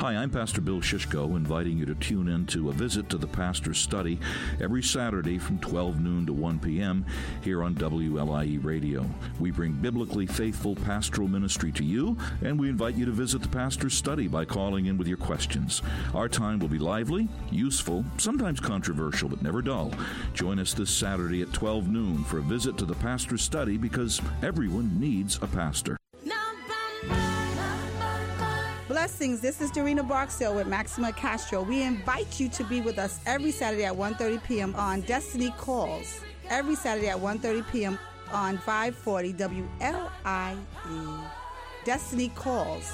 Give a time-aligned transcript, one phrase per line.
[0.00, 3.26] Hi, I'm Pastor Bill Shishko, inviting you to tune in to a visit to the
[3.26, 4.20] Pastor's Study
[4.60, 7.04] every Saturday from 12 noon to 1 p.m.
[7.42, 9.04] here on WLIE Radio.
[9.40, 13.48] We bring biblically faithful pastoral ministry to you, and we invite you to visit the
[13.48, 15.82] Pastor's Study by calling in with your questions.
[16.14, 19.92] Our time will be lively, useful, sometimes controversial, but never dull.
[20.32, 24.22] Join us this Saturday at 12 noon for a visit to the Pastor's Study because
[24.44, 25.98] everyone needs a pastor.
[29.08, 29.40] Blessings.
[29.40, 31.62] This is Dorena Barksdale with Maxima Castro.
[31.62, 34.74] We invite you to be with us every Saturday at 1.30 p.m.
[34.76, 36.20] on Destiny Calls.
[36.50, 37.98] Every Saturday at 1.30 p.m.
[38.30, 40.58] on 540 WLIE.
[41.86, 42.92] Destiny Calls.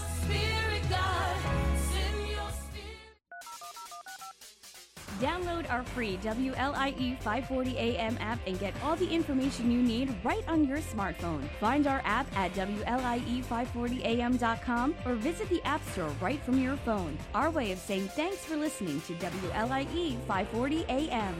[5.24, 10.46] Download our free WLIE 540 AM app and get all the information you need right
[10.46, 11.40] on your smartphone.
[11.60, 17.16] Find our app at WLIE540AM.com or visit the App Store right from your phone.
[17.34, 21.34] Our way of saying thanks for listening to WLIE 540 AM.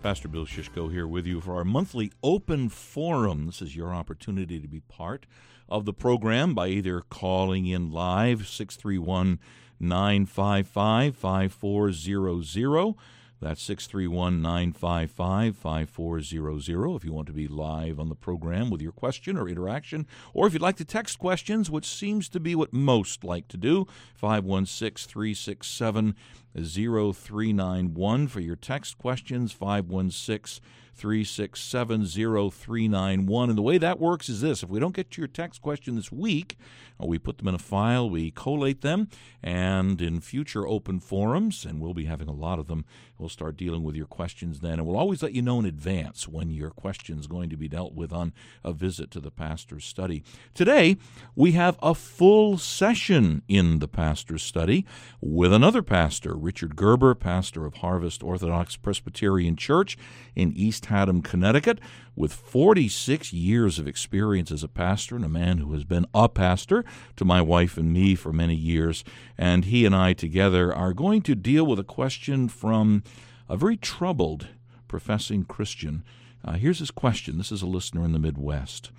[0.09, 3.45] Pastor Bill Shishko here with you for our monthly open forum.
[3.45, 5.27] This is your opportunity to be part
[5.69, 9.39] of the program by either calling in live 631
[9.79, 12.95] 955 5400
[13.41, 18.91] that's 631 955 5400 if you want to be live on the program with your
[18.91, 20.07] question or interaction.
[20.35, 23.57] Or if you'd like to text questions, which seems to be what most like to
[23.57, 26.17] do, 516 367
[26.63, 30.63] 0391 for your text questions, 516
[30.99, 33.49] 367 0391.
[33.49, 35.95] And the way that works is this if we don't get to your text question
[35.95, 36.57] this week,
[37.01, 39.09] uh, we put them in a file, we collate them,
[39.43, 42.85] and in future open forums, and we'll be having a lot of them,
[43.17, 44.75] we'll start dealing with your questions then.
[44.75, 47.69] And we'll always let you know in advance when your question is going to be
[47.69, 48.33] dealt with on
[48.65, 50.25] a visit to the pastor's study.
[50.55, 50.97] Today,
[51.37, 54.85] we have a full session in the pastor's study
[55.21, 59.97] with another pastor, Richard Gerber, pastor of Harvest Orthodox Presbyterian Church
[60.35, 61.79] in East Haddam, Connecticut,
[62.15, 66.29] with 46 years of experience as a pastor and a man who has been a
[66.29, 66.85] pastor
[67.17, 69.05] to my wife and me for many years.
[69.39, 73.03] And he and I together are going to deal with a question from
[73.49, 74.49] a very troubled
[74.89, 76.03] professing Christian.
[76.45, 77.39] Uh, here's his question.
[77.39, 78.91] This is a listener in the Midwest.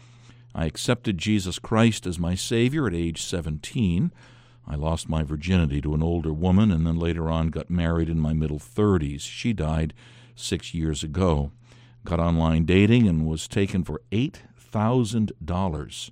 [0.55, 4.11] I accepted Jesus Christ as my Savior at age 17.
[4.67, 8.19] I lost my virginity to an older woman and then later on got married in
[8.19, 9.21] my middle 30s.
[9.21, 9.93] She died
[10.35, 11.51] six years ago.
[12.05, 16.11] Got online dating and was taken for $8,000.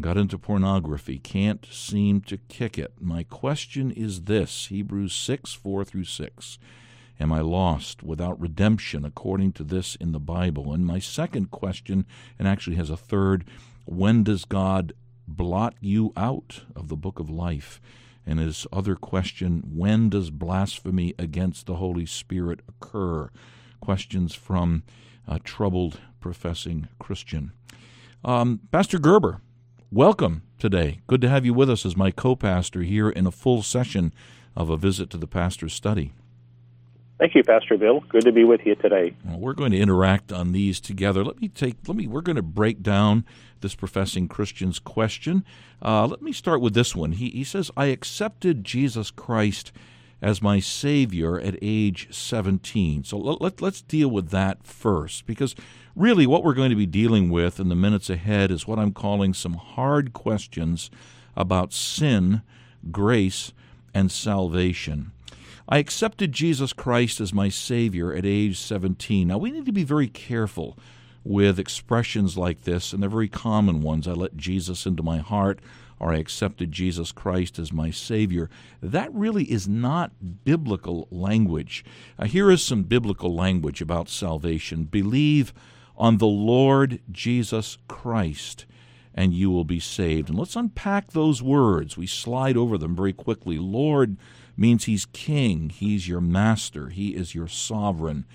[0.00, 1.18] Got into pornography.
[1.18, 2.92] Can't seem to kick it.
[3.00, 6.58] My question is this Hebrews 6 4 through 6.
[7.20, 10.72] Am I lost without redemption according to this in the Bible?
[10.72, 12.06] And my second question,
[12.38, 13.44] and actually has a third,
[13.86, 14.92] when does God
[15.26, 17.80] blot you out of the book of life?
[18.24, 23.30] And his other question, when does blasphemy against the Holy Spirit occur?
[23.80, 24.84] Questions from
[25.28, 27.52] a troubled professing Christian.
[28.24, 29.40] Um, Pastor Gerber,
[29.92, 31.00] welcome today.
[31.06, 34.12] Good to have you with us as my co pastor here in a full session
[34.56, 36.12] of a visit to the pastor's study.
[37.18, 38.00] Thank you, Pastor Bill.
[38.08, 39.14] Good to be with you today.
[39.24, 41.24] Well, we're going to interact on these together.
[41.24, 41.76] Let me take.
[41.86, 42.06] Let me.
[42.06, 43.24] We're going to break down
[43.60, 45.44] this professing Christian's question.
[45.82, 47.12] Uh, let me start with this one.
[47.12, 49.72] He he says, "I accepted Jesus Christ
[50.20, 55.54] as my Savior at age 17." So let, let, let's deal with that first, because
[55.94, 58.92] really, what we're going to be dealing with in the minutes ahead is what I'm
[58.92, 60.90] calling some hard questions
[61.36, 62.42] about sin,
[62.90, 63.52] grace,
[63.94, 65.12] and salvation.
[65.68, 69.28] I accepted Jesus Christ as my Savior at age 17.
[69.28, 70.78] Now, we need to be very careful
[71.24, 74.08] with expressions like this, and they're very common ones.
[74.08, 75.60] I let Jesus into my heart,
[76.00, 78.48] or I accepted Jesus Christ as my Savior.
[78.82, 81.84] That really is not biblical language.
[82.18, 85.52] Uh, here is some biblical language about salvation believe
[85.96, 88.66] on the Lord Jesus Christ
[89.18, 90.28] and you will be saved.
[90.28, 91.96] And let's unpack those words.
[91.96, 93.58] We slide over them very quickly.
[93.58, 94.16] Lord
[94.56, 98.26] means He's King, He's your Master, He is your Sovereign.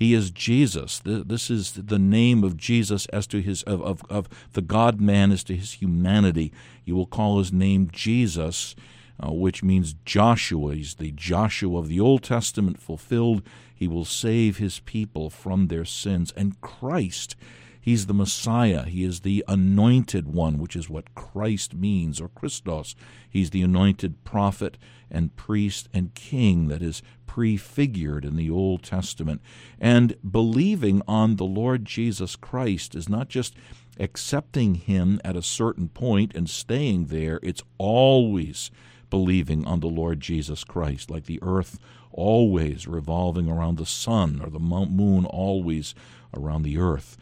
[0.00, 0.98] He is Jesus.
[1.04, 5.30] This is the name of Jesus as to his of, of, of the God man
[5.30, 6.54] as to his humanity.
[6.86, 8.74] You will call his name Jesus,
[9.22, 10.74] uh, which means Joshua.
[10.74, 13.42] He's the Joshua of the Old Testament fulfilled.
[13.74, 16.32] He will save his people from their sins.
[16.34, 17.36] And Christ
[17.80, 18.84] He's the Messiah.
[18.84, 22.94] He is the anointed one, which is what Christ means, or Christos.
[23.28, 24.76] He's the anointed prophet
[25.10, 29.40] and priest and king that is prefigured in the Old Testament.
[29.80, 33.54] And believing on the Lord Jesus Christ is not just
[33.98, 38.70] accepting him at a certain point and staying there, it's always
[39.10, 41.78] believing on the Lord Jesus Christ, like the earth
[42.12, 45.94] always revolving around the sun or the moon always
[46.34, 47.16] around the earth.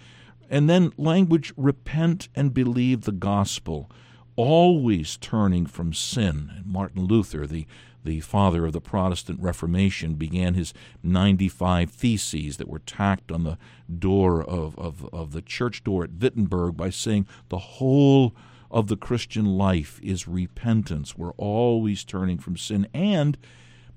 [0.48, 3.90] And then language repent and believe the gospel,
[4.36, 6.50] always turning from sin.
[6.56, 7.66] And Martin Luther, the,
[8.04, 10.72] the father of the Protestant Reformation, began his
[11.02, 13.58] 95 Theses that were tacked on the
[13.98, 18.34] door of, of, of the church door at Wittenberg by saying the whole
[18.70, 21.16] of the Christian life is repentance.
[21.16, 23.36] We're always turning from sin and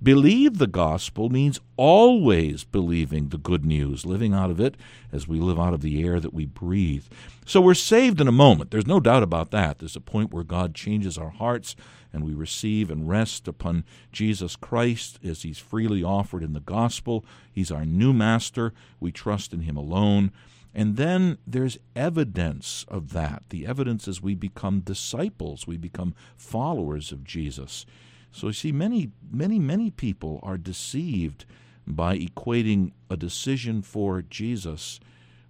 [0.03, 4.75] Believe the gospel means always believing the good news, living out of it
[5.11, 7.05] as we live out of the air that we breathe.
[7.45, 8.71] So we're saved in a moment.
[8.71, 9.77] There's no doubt about that.
[9.77, 11.75] There's a point where God changes our hearts
[12.11, 17.23] and we receive and rest upon Jesus Christ as He's freely offered in the gospel.
[17.51, 18.73] He's our new master.
[18.99, 20.31] We trust in Him alone.
[20.73, 23.43] And then there's evidence of that.
[23.49, 27.85] The evidence is we become disciples, we become followers of Jesus.
[28.31, 31.45] So you see, many, many, many people are deceived
[31.85, 34.99] by equating a decision for Jesus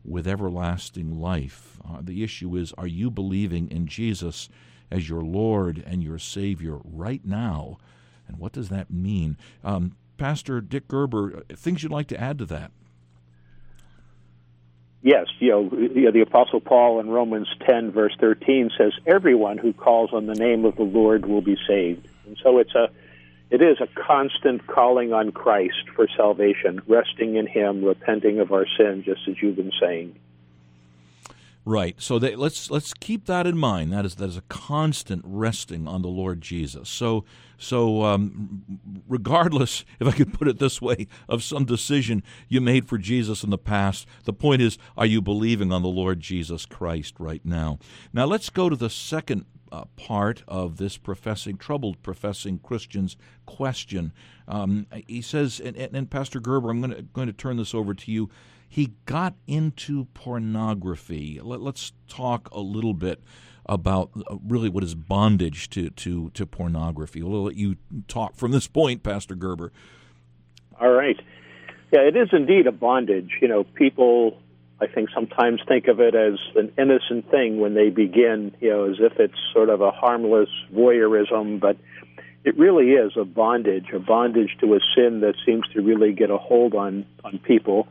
[0.04, 1.80] with everlasting life.
[1.88, 4.50] Uh, the issue is are you believing in Jesus
[4.90, 7.78] as your Lord and your Savior right now?
[8.28, 9.38] And what does that mean?
[9.64, 12.72] Um, Pastor Dick Gerber, things you'd like to add to that?
[15.04, 19.58] Yes, you know, you know, the Apostle Paul in Romans 10, verse 13 says, Everyone
[19.58, 22.08] who calls on the name of the Lord will be saved.
[22.32, 22.90] And so it's a
[23.50, 28.66] it is a constant calling on Christ for salvation, resting in Him, repenting of our
[28.78, 30.16] sin, just as you've been saying.
[31.66, 32.02] Right.
[32.02, 33.92] So they, let's let's keep that in mind.
[33.92, 36.88] That is that is a constant resting on the Lord Jesus.
[36.88, 37.26] So
[37.58, 38.64] so um,
[39.10, 43.44] regardless, if I could put it this way, of some decision you made for Jesus
[43.44, 47.46] in the past, the point is, are you believing on the Lord Jesus Christ right
[47.46, 47.80] now?
[48.14, 53.16] Now let's go to the second uh, part of this professing, troubled professing Christian's
[53.46, 54.14] question.
[54.48, 57.94] Um, he says, and, and, Pastor Gerber, I'm going to, going to turn this over
[57.94, 58.30] to you.
[58.68, 61.40] He got into pornography.
[61.42, 63.22] Let, us talk a little bit
[63.66, 67.22] about uh, really what is bondage to, to, to pornography.
[67.22, 67.78] We'll let you
[68.08, 69.72] talk from this point, Pastor Gerber.
[70.80, 71.20] All right.
[71.92, 73.38] Yeah, it is indeed a bondage.
[73.42, 74.42] You know, people
[74.82, 78.90] I think sometimes think of it as an innocent thing when they begin, you know,
[78.90, 81.78] as if it's sort of a harmless voyeurism, but
[82.44, 86.32] it really is a bondage, a bondage to a sin that seems to really get
[86.32, 87.88] a hold on on people.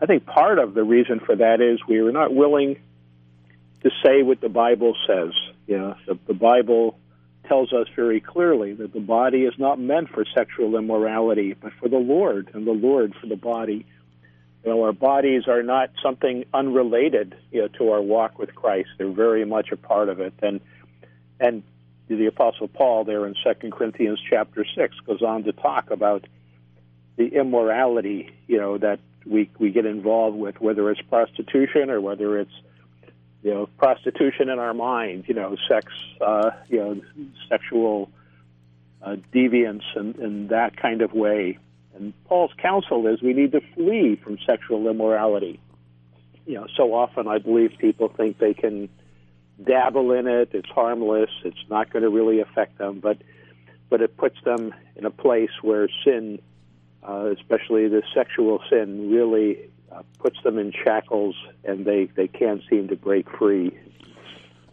[0.00, 2.76] I think part of the reason for that is we are not willing
[3.82, 5.32] to say what the Bible says.
[5.66, 6.98] You know, the, the Bible
[7.48, 11.88] tells us very clearly that the body is not meant for sexual immorality, but for
[11.88, 13.84] the Lord, and the Lord for the body.
[14.64, 18.90] You know, our bodies are not something unrelated, you know, to our walk with Christ.
[18.96, 20.34] They're very much a part of it.
[20.40, 20.60] And
[21.40, 21.62] and
[22.08, 26.26] the Apostle Paul there in Second Corinthians chapter six goes on to talk about
[27.16, 32.38] the immorality, you know, that we we get involved with, whether it's prostitution or whether
[32.38, 32.54] it's
[33.42, 37.00] you know prostitution in our mind, you know, sex, uh, you know,
[37.48, 38.10] sexual
[39.02, 41.58] uh, deviance and in that kind of way.
[41.94, 45.60] And Paul's counsel is we need to flee from sexual immorality.
[46.46, 48.88] You know, so often I believe people think they can
[49.62, 53.18] dabble in it, it's harmless, it's not going to really affect them, but
[53.90, 56.40] but it puts them in a place where sin,
[57.06, 62.62] uh, especially the sexual sin, really uh, puts them in shackles and they, they can't
[62.70, 63.70] seem to break free.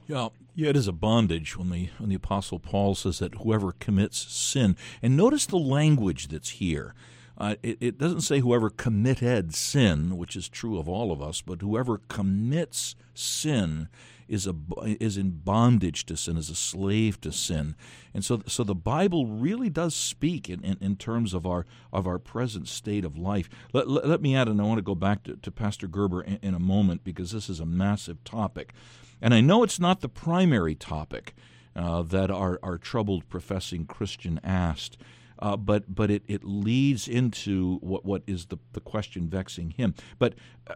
[0.08, 3.72] Yeah, yeah, it is a bondage when the when the apostle Paul says that whoever
[3.72, 6.94] commits sin, and notice the language that's here.
[7.38, 11.40] Uh, it, it, doesn't say whoever committed sin, which is true of all of us,
[11.40, 13.88] but whoever commits sin
[14.28, 14.54] is a
[15.00, 17.76] is in bondage to sin, is a slave to sin,
[18.14, 22.06] and so so the Bible really does speak in, in, in terms of our of
[22.06, 23.50] our present state of life.
[23.72, 26.22] Let, let, let me add, and I want to go back to, to Pastor Gerber
[26.22, 28.74] in, in a moment because this is a massive topic,
[29.22, 31.36] and I know it's not the primary topic
[31.76, 34.98] uh, that our our troubled professing Christian asked.
[35.42, 39.96] Uh, but but it, it leads into what, what is the, the question vexing him.
[40.18, 40.36] But
[40.68, 40.74] uh,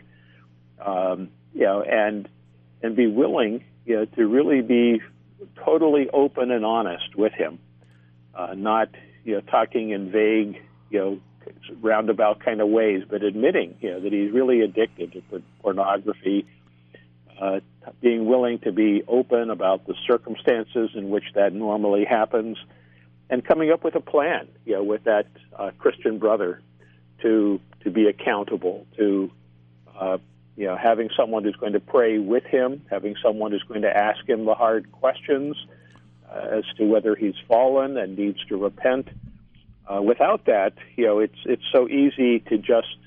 [0.84, 2.28] um, you know, and
[2.82, 5.02] and be willing, you know, to really be
[5.64, 7.60] totally open and honest with him
[8.40, 8.90] uh, not
[9.24, 11.20] you know talking in vague you know
[11.82, 16.46] roundabout kind of ways, but admitting you know that he's really addicted to pornography.
[17.40, 17.62] Uh,
[18.02, 22.58] being willing to be open about the circumstances in which that normally happens,
[23.30, 25.26] and coming up with a plan, you know, with that
[25.58, 26.62] uh, Christian brother
[27.22, 29.32] to to be accountable, to
[29.98, 30.18] uh,
[30.60, 33.98] you know, having someone who's going to pray with him, having someone who's going to
[33.98, 35.56] ask him the hard questions,
[36.30, 39.08] uh, as to whether he's fallen and needs to repent.
[39.88, 42.98] Uh, without that, you know, it's it's so easy to just,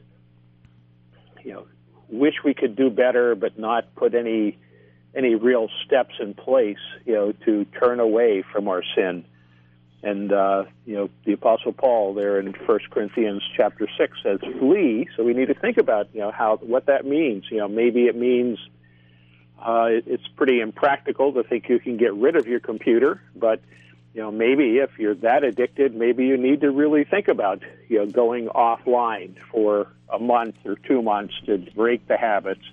[1.44, 1.66] you know,
[2.08, 4.56] wish we could do better, but not put any
[5.14, 9.26] any real steps in place, you know, to turn away from our sin.
[10.02, 15.08] And uh, you know, the Apostle Paul there in First Corinthians chapter six says, "Flee."
[15.16, 17.44] So we need to think about you know how what that means.
[17.50, 18.58] You know, maybe it means
[19.64, 23.60] uh, it, it's pretty impractical to think you can get rid of your computer, but
[24.12, 27.98] you know maybe if you're that addicted, maybe you need to really think about you
[27.98, 32.64] know going offline for a month or two months to break the habits.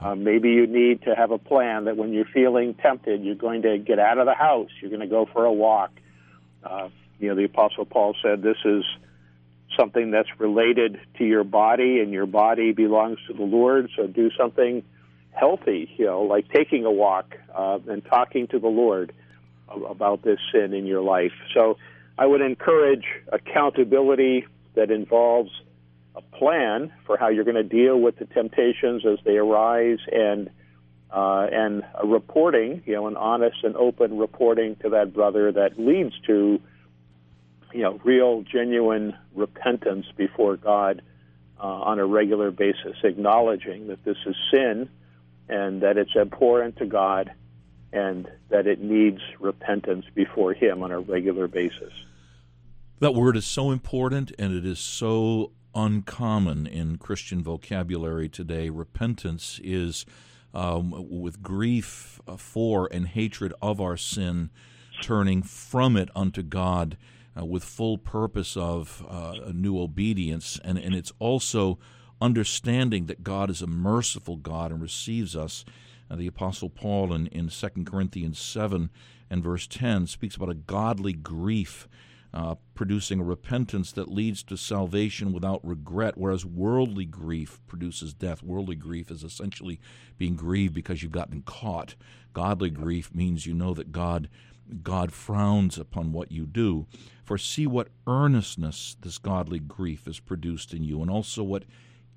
[0.00, 3.62] Uh, maybe you need to have a plan that when you're feeling tempted, you're going
[3.62, 5.92] to get out of the house, you're going to go for a walk.
[6.64, 6.88] Uh,
[7.18, 8.84] you know, the Apostle Paul said this is
[9.78, 13.90] something that's related to your body, and your body belongs to the Lord.
[13.96, 14.82] So do something
[15.32, 19.12] healthy, you know, like taking a walk uh, and talking to the Lord
[19.68, 21.32] about this sin in your life.
[21.54, 21.78] So
[22.18, 25.50] I would encourage accountability that involves
[26.14, 30.50] a plan for how you're going to deal with the temptations as they arise and
[31.12, 35.78] uh, and a reporting, you know, an honest and open reporting to that brother that
[35.78, 36.58] leads to,
[37.72, 41.02] you know, real, genuine repentance before God
[41.60, 44.88] uh, on a regular basis, acknowledging that this is sin
[45.48, 47.30] and that it's abhorrent to God
[47.92, 51.92] and that it needs repentance before Him on a regular basis.
[53.00, 58.70] That word is so important and it is so uncommon in Christian vocabulary today.
[58.70, 60.06] Repentance is
[60.54, 64.50] um, with grief for and hatred of our sin,
[65.02, 66.96] turning from it unto God
[67.38, 70.60] uh, with full purpose of uh, new obedience.
[70.64, 71.78] And, and it's also
[72.20, 75.64] understanding that God is a merciful God and receives us.
[76.10, 78.90] Uh, the Apostle Paul in, in 2 Corinthians 7
[79.30, 81.88] and verse 10 speaks about a godly grief
[82.34, 88.42] uh, producing a repentance that leads to salvation without regret, whereas worldly grief produces death.
[88.42, 89.78] Worldly grief is essentially
[90.16, 91.94] being grieved because you've gotten caught.
[92.32, 94.28] Godly grief means you know that God
[94.82, 96.86] God frowns upon what you do.
[97.24, 101.64] For see what earnestness this godly grief has produced in you, and also what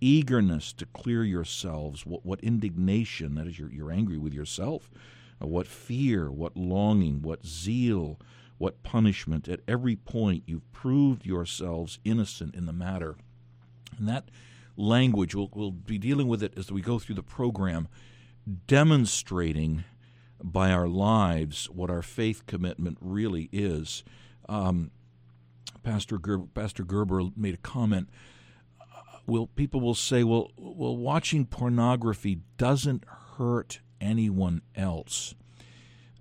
[0.01, 4.89] eagerness to clear yourselves, what, what indignation, that is, you're, you're angry with yourself,
[5.41, 8.19] uh, what fear, what longing, what zeal,
[8.57, 9.47] what punishment.
[9.47, 13.15] At every point, you've proved yourselves innocent in the matter.
[13.97, 14.29] And that
[14.77, 17.88] language, we'll, we'll be dealing with it as we go through the program,
[18.67, 19.83] demonstrating
[20.43, 24.03] by our lives what our faith commitment really is.
[24.47, 24.91] Um,
[25.83, 28.09] Pastor, Ger- Pastor Gerber made a comment.
[28.79, 35.35] Uh, will people will say, "Well, well, watching pornography doesn't hurt anyone else."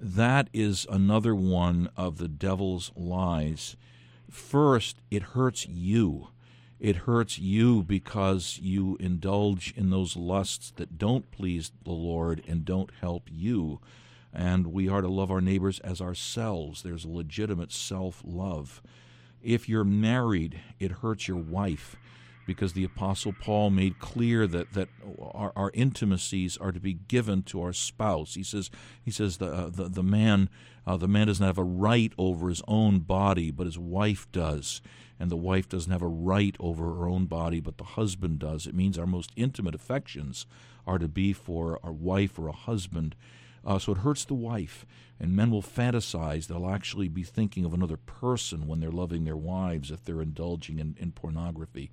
[0.00, 3.76] That is another one of the devil's lies.
[4.30, 6.28] First, it hurts you.
[6.80, 12.64] It hurts you because you indulge in those lusts that don't please the Lord and
[12.64, 13.80] don't help you.
[14.32, 16.82] And we are to love our neighbors as ourselves.
[16.82, 18.82] There's a legitimate self love.
[19.42, 21.96] If you're married, it hurts your wife
[22.46, 24.88] because the Apostle Paul made clear that, that
[25.32, 28.34] our, our intimacies are to be given to our spouse.
[28.34, 28.70] He says,
[29.02, 30.48] he says the, uh, the, the, man,
[30.86, 34.80] uh, the man doesn't have a right over his own body, but his wife does.
[35.18, 38.66] And the wife doesn't have a right over her own body, but the husband does.
[38.66, 40.46] It means our most intimate affections
[40.86, 43.14] are to be for our wife or a husband.
[43.64, 44.84] Uh, so it hurts the wife.
[45.20, 46.48] And men will fantasize.
[46.48, 50.80] They'll actually be thinking of another person when they're loving their wives if they're indulging
[50.80, 51.90] in, in pornography.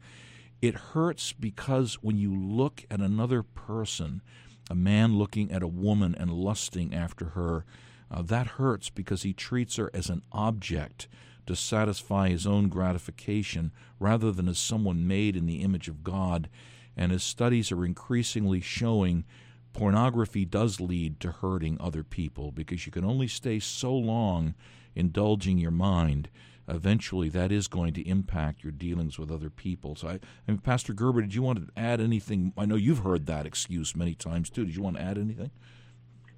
[0.62, 4.22] It hurts because when you look at another person,
[4.70, 7.66] a man looking at a woman and lusting after her,
[8.12, 11.08] uh, that hurts because he treats her as an object
[11.48, 16.48] to satisfy his own gratification rather than as someone made in the image of God.
[16.96, 19.26] And as studies are increasingly showing
[19.74, 24.54] pornography does lead to hurting other people because you can only stay so long
[24.94, 26.30] indulging your mind.
[26.68, 29.96] Eventually, that is going to impact your dealings with other people.
[29.96, 32.54] So, I, I mean, Pastor Gerber, did you want to add anything?
[32.58, 34.66] I know you've heard that excuse many times too.
[34.66, 35.52] Did you want to add anything?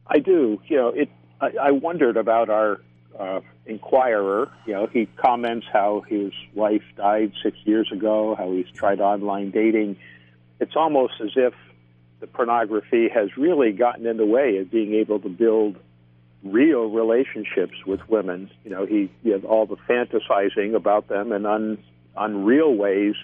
[0.07, 0.61] I do.
[0.67, 1.09] You know, it.
[1.41, 2.81] I, I wondered about our
[3.19, 4.51] uh, inquirer.
[4.65, 9.51] You know, he comments how his wife died six years ago, how he's tried online
[9.51, 9.97] dating.
[10.59, 11.53] It's almost as if
[12.19, 15.77] the pornography has really gotten in the way of being able to build
[16.43, 18.49] real relationships with women.
[18.63, 21.77] You know, he you know, all the fantasizing about them and un,
[22.15, 23.15] unreal ways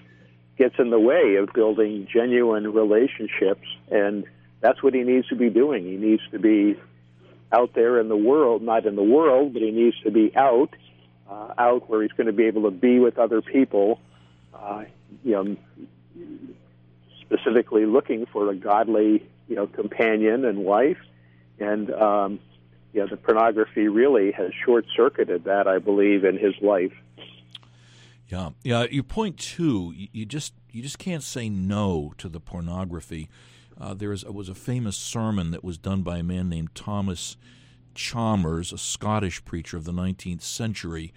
[0.58, 4.24] gets in the way of building genuine relationships, and
[4.60, 5.84] that's what he needs to be doing.
[5.84, 6.78] He needs to be
[7.52, 10.70] out there in the world, not in the world, but he needs to be out,
[11.30, 14.00] uh, out where he's going to be able to be with other people.
[14.54, 14.84] Uh,
[15.24, 15.56] you know,
[17.22, 20.98] specifically looking for a godly, you know, companion and wife,
[21.58, 22.40] and um,
[22.92, 26.92] you know, the pornography really has short circuited that, I believe, in his life.
[28.28, 28.86] Yeah, yeah.
[28.90, 29.92] You point two.
[29.96, 33.28] You, you just you just can't say no to the pornography.
[33.80, 37.36] Uh, there is, was a famous sermon that was done by a man named Thomas
[37.94, 41.12] Chalmers, a Scottish preacher of the 19th century,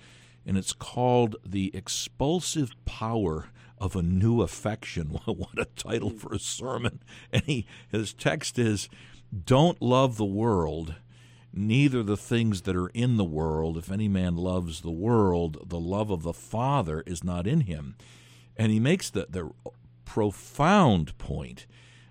[0.45, 5.09] and it's called "The Expulsive Power of a new affection.
[5.25, 6.99] what a title for a sermon.
[7.31, 8.89] And he, his text is
[9.45, 10.95] Don't love the world,
[11.53, 13.77] neither the things that are in the world.
[13.77, 17.95] If any man loves the world, the love of the Father is not in him.
[18.57, 19.51] And he makes the, the
[20.05, 21.65] profound point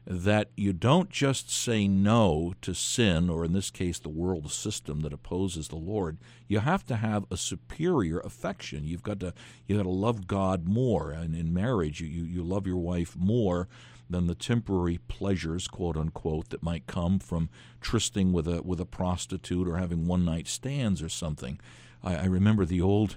[0.04, 5.02] that you don't just say no to sin, or in this case, the world system
[5.02, 6.18] that opposes the Lord.
[6.48, 8.84] You have to have a superior affection.
[8.84, 9.32] You've got to
[9.66, 13.14] you've got to love God more, and in marriage, you, you, you love your wife
[13.16, 13.68] more
[14.12, 17.48] than the temporary pleasures, quote unquote, that might come from
[17.80, 21.58] trysting with a with a prostitute or having one night stands or something.
[22.02, 23.16] I, I remember the old.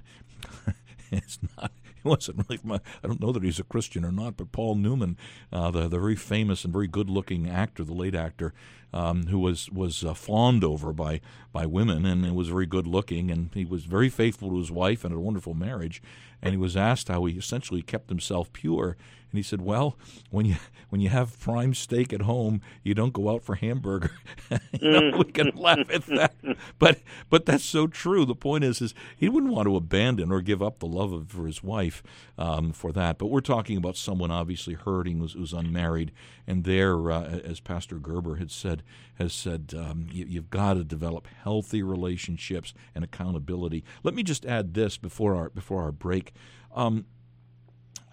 [1.12, 1.72] it's not
[2.06, 2.60] It wasn't really.
[2.64, 5.18] My, I don't know that he's a Christian or not, but Paul Newman,
[5.52, 8.54] uh, the the very famous and very good looking actor, the late actor,
[8.96, 13.30] um, who was was uh, fawned over by by women and was very good looking,
[13.32, 16.02] and he was very faithful to his wife and had a wonderful marriage.
[16.42, 18.98] and he was asked how he essentially kept himself pure.
[19.32, 19.98] And he said, "Well,
[20.30, 20.56] when you
[20.90, 24.12] when you have prime steak at home, you don't go out for hamburger."
[24.80, 26.36] you know, we can laugh at that,
[26.80, 28.26] but but that's so true.
[28.26, 31.30] The point is, is he wouldn't want to abandon or give up the love of
[31.30, 32.02] for his wife
[32.38, 33.18] um, for that.
[33.18, 36.12] But we're talking about someone obviously hurting, who's, who's unmarried,
[36.48, 38.84] and there, uh, as Pastor Gerber had said,
[39.16, 43.84] has said, um, you, have got to develop healthy relationships and accountability.
[44.04, 46.34] Let me just add this before our before our break.
[46.74, 47.06] Um,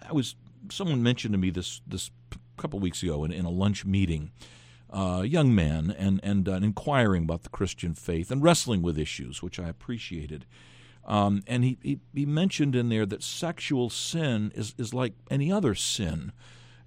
[0.07, 0.35] I was
[0.69, 2.11] someone mentioned to me this this
[2.57, 4.31] couple weeks ago in, in a lunch meeting.
[4.91, 8.97] Uh, a young man and and uh, inquiring about the Christian faith and wrestling with
[8.97, 10.45] issues, which I appreciated.
[11.05, 15.51] Um, and he, he, he mentioned in there that sexual sin is is like any
[15.51, 16.31] other sin.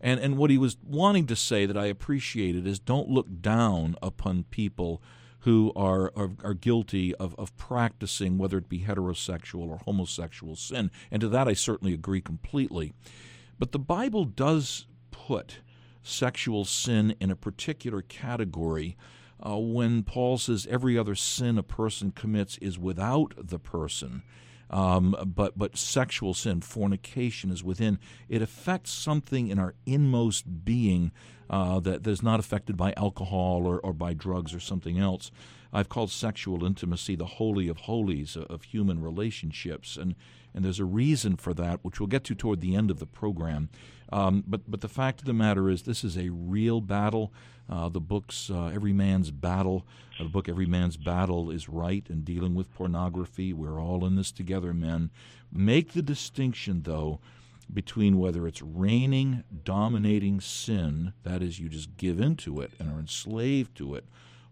[0.07, 3.97] And and what he was wanting to say that I appreciated is don't look down
[4.01, 5.03] upon people
[5.41, 10.93] who are, are, are, guilty of, of practicing, whether it be heterosexual or homosexual sin.
[11.11, 12.93] And to that I certainly agree completely.
[13.59, 15.59] But the Bible does put
[16.05, 18.97] sexual sin in a particular category
[19.45, 24.23] uh, when Paul says every other sin a person commits is without the person.
[24.71, 27.99] Um, but but sexual sin, fornication is within.
[28.29, 31.13] It affects something in our inmost being
[31.49, 35.31] uh, that, that is not affected by alcohol or, or by drugs or something else.
[35.73, 40.15] I've called sexual intimacy the holy of holies of human relationships, and
[40.57, 43.07] and there's a reason for that, which we'll get to toward the end of the
[43.07, 43.69] program.
[44.11, 47.33] Um, but but the fact of the matter is, this is a real battle.
[47.69, 49.87] Uh, the book's uh, Every Man's Battle,
[50.19, 53.53] uh, the book Every Man's Battle is right in dealing with pornography.
[53.53, 55.11] We're all in this together, men.
[55.53, 57.21] Make the distinction, though,
[57.73, 63.01] between whether it's reigning, dominating sin, that is, you just give into it and are
[63.01, 64.05] enslaved to it,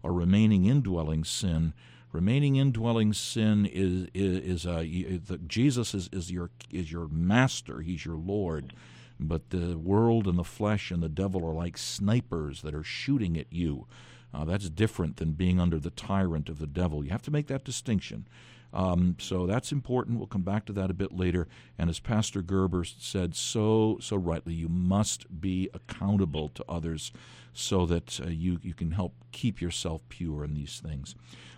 [0.03, 1.73] or remaining indwelling sin,
[2.15, 7.81] remaining indwelling sin is is, is uh, Jesus is, is your is your master.
[7.81, 8.73] He's your Lord.
[9.19, 13.37] But the world and the flesh and the devil are like snipers that are shooting
[13.37, 13.87] at you.
[14.33, 17.03] Uh, that's different than being under the tyrant of the devil.
[17.03, 18.27] You have to make that distinction.
[18.73, 20.17] Um, so that's important.
[20.17, 21.47] We'll come back to that a bit later.
[21.77, 27.11] And as Pastor Gerber said so so rightly, you must be accountable to others
[27.53, 31.15] so that uh, you you can help keep yourself pure in these things.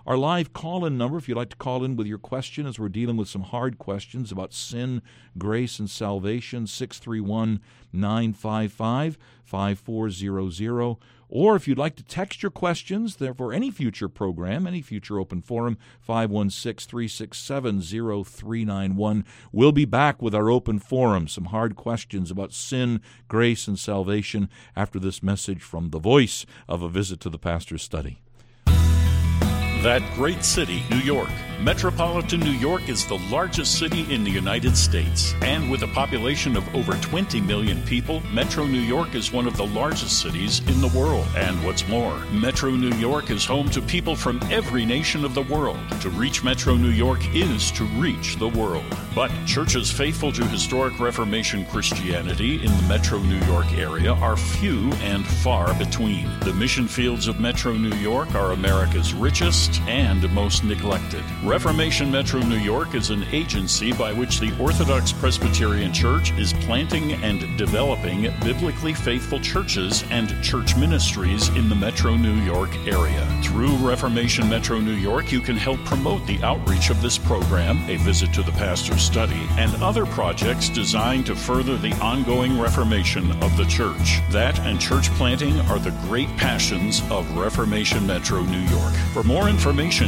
[0.07, 2.79] Our live call in number, if you'd like to call in with your question, as
[2.79, 5.01] we're dealing with some hard questions about sin,
[5.37, 7.59] grace, and salvation, 631
[7.91, 10.95] 955 5400.
[11.27, 15.41] Or if you'd like to text your questions for any future program, any future open
[15.41, 19.25] forum, 516 367 0391.
[19.51, 24.47] We'll be back with our open forum, some hard questions about sin, grace, and salvation
[24.73, 28.21] after this message from the voice of a visit to the pastor's study.
[29.83, 31.29] That great city, New York.
[31.59, 35.33] Metropolitan New York is the largest city in the United States.
[35.41, 39.57] And with a population of over 20 million people, Metro New York is one of
[39.57, 41.25] the largest cities in the world.
[41.35, 45.41] And what's more, Metro New York is home to people from every nation of the
[45.43, 45.79] world.
[46.01, 48.85] To reach Metro New York is to reach the world.
[49.15, 54.91] But churches faithful to historic Reformation Christianity in the Metro New York area are few
[55.01, 56.29] and far between.
[56.41, 61.23] The mission fields of Metro New York are America's richest and most neglected.
[61.43, 67.13] Reformation Metro New York is an agency by which the Orthodox Presbyterian Church is planting
[67.23, 73.25] and developing biblically faithful churches and church ministries in the Metro New York area.
[73.43, 77.97] Through Reformation Metro New York, you can help promote the outreach of this program, a
[77.97, 83.55] visit to the pastor's study, and other projects designed to further the ongoing reformation of
[83.57, 84.21] the church.
[84.31, 88.93] That and church planting are the great passions of Reformation Metro New York.
[89.13, 89.56] For more information,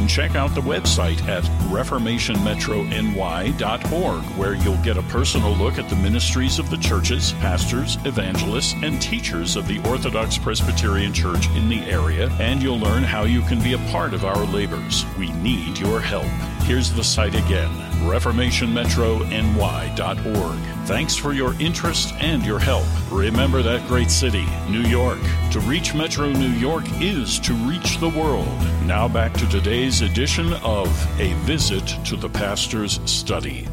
[0.06, 6.58] check out the website at reformationmetrony.org, where you'll get a personal look at the ministries
[6.58, 12.28] of the churches, pastors, evangelists, and teachers of the Orthodox Presbyterian Church in the area,
[12.40, 15.04] and you'll learn how you can be a part of our labors.
[15.18, 16.24] We need your help.
[16.62, 20.58] Here's the site again reformationmetrony.org.
[20.86, 22.86] Thanks for your interest and your help.
[23.10, 25.20] Remember that great city, New York.
[25.52, 28.48] To reach Metro New York is to reach the world.
[28.84, 30.88] Now back to today's edition of
[31.20, 33.68] A Visit to the Pastor's Study.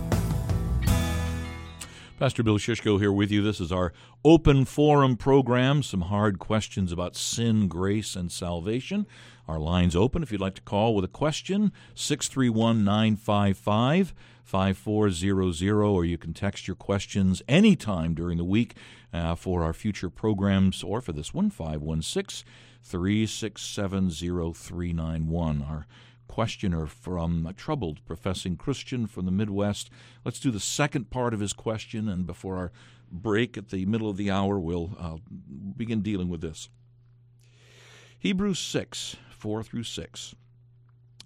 [2.19, 3.43] Pastor Bill Shishko here with you.
[3.43, 3.93] This is our
[4.25, 5.83] open forum program.
[5.83, 9.05] Some hard questions about sin, grace, and salvation.
[9.47, 16.05] Our line's open if you'd like to call with a question, 631 955 5400, or
[16.05, 18.75] you can text your questions anytime during the week
[19.13, 22.45] uh, for our future programs or for this one, 516
[22.83, 25.61] 367 0391.
[25.61, 25.87] Our
[26.27, 29.89] questioner from a troubled professing Christian from the Midwest.
[30.23, 32.71] Let's do the second part of his question, and before our
[33.11, 35.17] break at the middle of the hour, we'll uh,
[35.75, 36.69] begin dealing with this.
[38.19, 39.15] Hebrews 6,
[39.47, 40.35] 4 through 6.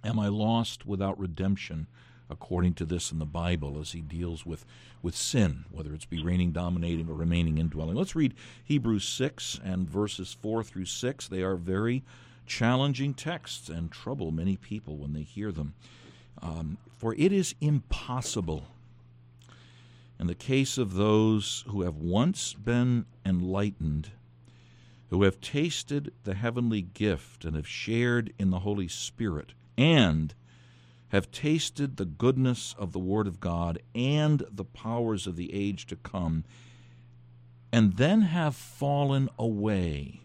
[0.03, 1.87] Am I lost without redemption?
[2.29, 4.63] according to this in the Bible as he deals with,
[5.01, 7.97] with sin, whether it's be reigning, dominating, or remaining indwelling.
[7.97, 11.27] Let's read Hebrews 6 and verses 4 through 6.
[11.27, 12.03] They are very
[12.45, 15.73] challenging texts and trouble many people when they hear them.
[16.41, 18.67] Um, for it is impossible,
[20.17, 24.11] in the case of those who have once been enlightened,
[25.11, 30.33] who have tasted the heavenly gift and have shared in the Holy Spirit, and
[31.09, 35.85] have tasted the goodness of the Word of God and the powers of the age
[35.87, 36.45] to come,
[37.73, 40.21] and then have fallen away.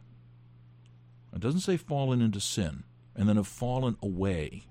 [1.35, 2.85] It doesn't say fallen into sin,
[3.17, 4.67] and then have fallen away.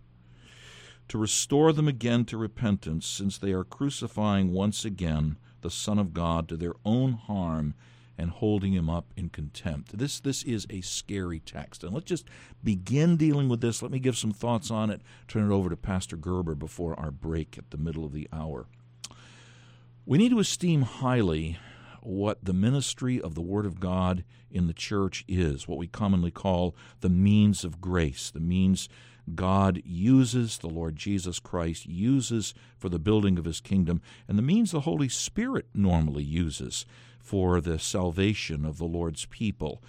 [1.10, 6.14] To restore them again to repentance, since they are crucifying once again the Son of
[6.14, 7.74] God to their own harm
[8.18, 9.98] and holding him up in contempt.
[9.98, 11.84] This this is a scary text.
[11.84, 12.26] And let's just
[12.64, 13.82] begin dealing with this.
[13.82, 15.02] Let me give some thoughts on it.
[15.28, 18.68] Turn it over to Pastor Gerber before our break at the middle of the hour.
[20.06, 21.58] We need to esteem highly
[22.02, 26.30] what the ministry of the Word of God in the church is, what we commonly
[26.30, 28.88] call the means of grace, the means
[29.34, 34.44] God uses, the Lord Jesus Christ uses for the building of his kingdom, and the
[34.44, 36.86] means the Holy Spirit normally uses
[37.26, 39.82] for the salvation of the Lord's people.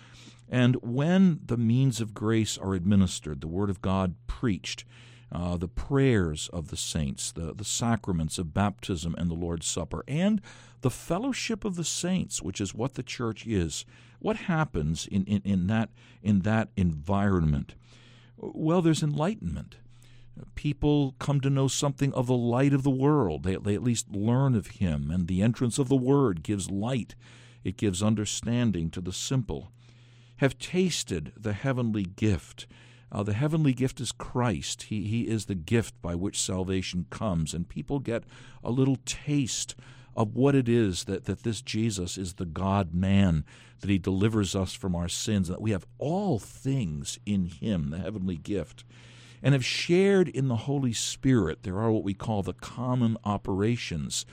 [0.49, 4.85] And when the means of grace are administered, the Word of God preached,
[5.31, 10.03] uh, the prayers of the saints, the, the sacraments of baptism and the Lord's Supper,
[10.09, 10.41] and
[10.81, 13.85] the fellowship of the saints, which is what the church is.
[14.19, 15.91] What happens in, in, in, that,
[16.23, 17.75] in that environment?
[18.39, 19.77] Well, there's enlightenment.
[20.55, 23.43] People come to know something of the light of the world.
[23.43, 27.15] They, they at least learn of Him, and the entrance of the Word gives light,
[27.65, 29.73] it gives understanding to the simple.
[30.37, 32.67] Have tasted the heavenly gift.
[33.11, 34.85] Uh, the heavenly gift is Christ.
[34.85, 38.25] He, he is the gift by which salvation comes, and people get
[38.63, 39.75] a little taste
[40.15, 43.45] of what it is that, that this Jesus is the God man,
[43.81, 47.99] that he delivers us from our sins, that we have all things in him, the
[47.99, 48.85] heavenly gift
[49.43, 51.63] and have shared in the Holy Spirit.
[51.63, 54.27] There are what we call the common operations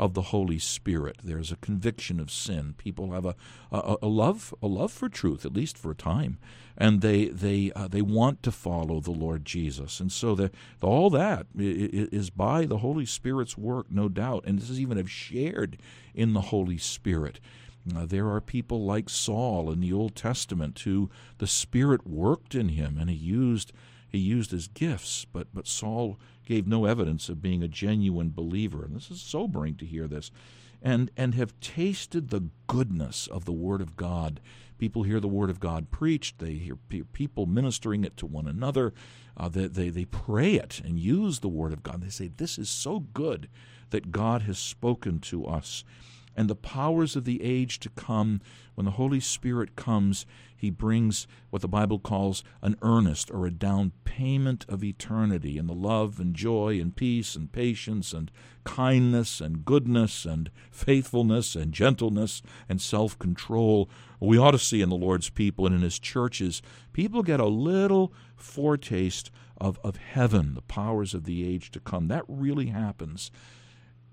[0.00, 1.18] of the Holy Spirit.
[1.22, 2.74] There's a conviction of sin.
[2.78, 3.34] People have a,
[3.70, 6.38] a, a love a love for truth, at least for a time,
[6.76, 10.00] and they they uh, they want to follow the Lord Jesus.
[10.00, 14.44] And so the, all that is by the Holy Spirit's work, no doubt.
[14.46, 15.76] And this is even have shared
[16.14, 17.38] in the Holy Spirit.
[17.94, 22.70] Uh, there are people like Saul in the Old Testament who the Spirit worked in
[22.70, 23.72] him, and he used
[24.10, 28.84] he used as gifts, but, but Saul gave no evidence of being a genuine believer.
[28.84, 30.30] And this is sobering to hear this.
[30.82, 34.40] And, and have tasted the goodness of the Word of God.
[34.78, 38.94] People hear the Word of God preached, they hear people ministering it to one another,
[39.36, 42.02] uh, they, they, they pray it and use the Word of God.
[42.02, 43.48] They say, This is so good
[43.90, 45.84] that God has spoken to us
[46.40, 48.40] and the powers of the age to come,
[48.74, 50.24] when the Holy Spirit comes,
[50.56, 55.68] he brings what the Bible calls an earnest or a down payment of eternity and
[55.68, 58.30] the love and joy and peace and patience and
[58.64, 63.90] kindness and goodness and faithfulness and gentleness and self control.
[64.18, 66.62] We ought to see in the Lord's people and in his churches,
[66.94, 72.08] people get a little foretaste of, of heaven, the powers of the age to come.
[72.08, 73.30] That really happens.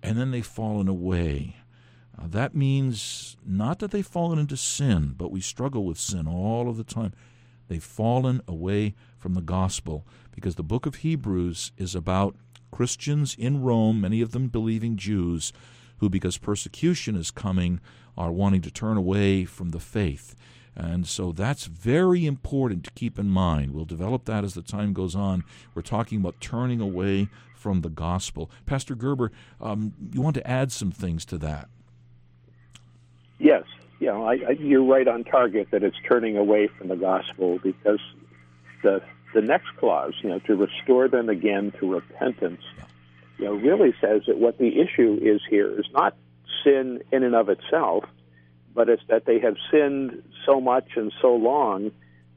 [0.04, 1.56] And then they've fallen away
[2.20, 6.70] uh, that means not that they've fallen into sin, but we struggle with sin all
[6.70, 7.14] of the time.
[7.68, 12.36] They've fallen away from the gospel because the book of Hebrews is about
[12.72, 15.54] Christians in Rome, many of them believing Jews,
[15.98, 17.80] who, because persecution is coming,
[18.18, 20.36] are wanting to turn away from the faith.
[20.76, 23.72] And so that's very important to keep in mind.
[23.72, 25.44] We'll develop that as the time goes on.
[25.74, 28.52] We're talking about turning away from the gospel.
[28.68, 31.68] Pastor Gerber, um, you want to add some things to that?
[33.40, 33.64] Yes,
[34.00, 37.60] you know, I, I, you're right on target that it's turning away from the gospel
[37.62, 38.00] because
[38.84, 39.02] the
[39.34, 42.62] the next clause, you know, to restore them again to repentance,
[43.38, 46.16] you know, really says that what the issue is here is not
[46.64, 48.06] sin in and of itself,
[48.74, 51.92] but it's that they have sinned so much and so long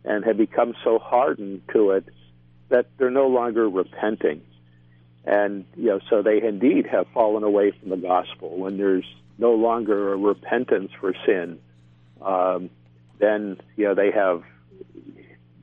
[0.04, 2.04] and have become so hardened to it
[2.70, 4.42] that they're no longer repenting.
[5.24, 8.56] And, you know, so they indeed have fallen away from the gospel.
[8.56, 9.04] When there's
[9.40, 11.58] no longer a repentance for sin,
[12.20, 12.70] um,
[13.18, 14.42] then you know they have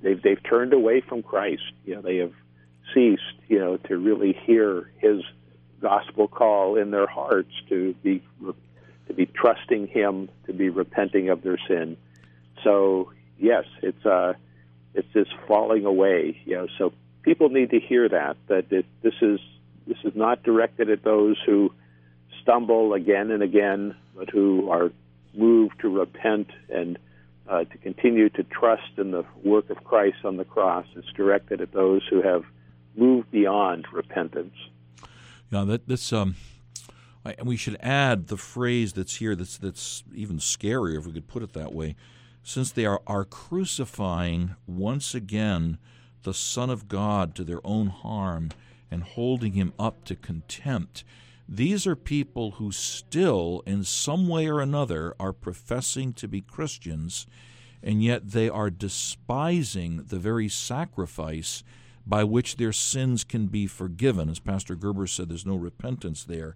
[0.01, 1.71] they've they've turned away from Christ.
[1.85, 2.33] You know they have
[2.93, 5.21] ceased, you know, to really hear His
[5.79, 8.23] gospel call in their hearts to be
[9.07, 11.97] to be trusting Him, to be repenting of their sin.
[12.63, 14.33] So yes, it's uh,
[14.95, 16.67] it's this falling away, you know.
[16.79, 19.39] So people need to hear that that it, this is
[19.85, 21.71] this is not directed at those who
[22.47, 24.89] stumble again and again, but who are
[25.35, 26.97] moved to repent and
[27.49, 30.85] uh, to continue to trust in the work of Christ on the cross.
[30.95, 32.43] It's directed at those who have
[32.95, 34.55] moved beyond repentance.
[35.51, 36.35] Yeah, that this um,
[37.25, 39.35] and we should add the phrase that's here.
[39.35, 41.95] That's that's even scarier if we could put it that way,
[42.43, 45.77] since they are are crucifying once again
[46.23, 48.49] the Son of God to their own harm
[48.89, 51.03] and holding him up to contempt.
[51.49, 57.25] These are people who still, in some way or another, are professing to be Christians,
[57.81, 61.63] and yet they are despising the very sacrifice
[62.05, 64.29] by which their sins can be forgiven.
[64.29, 66.55] As Pastor Gerber said, there's no repentance there.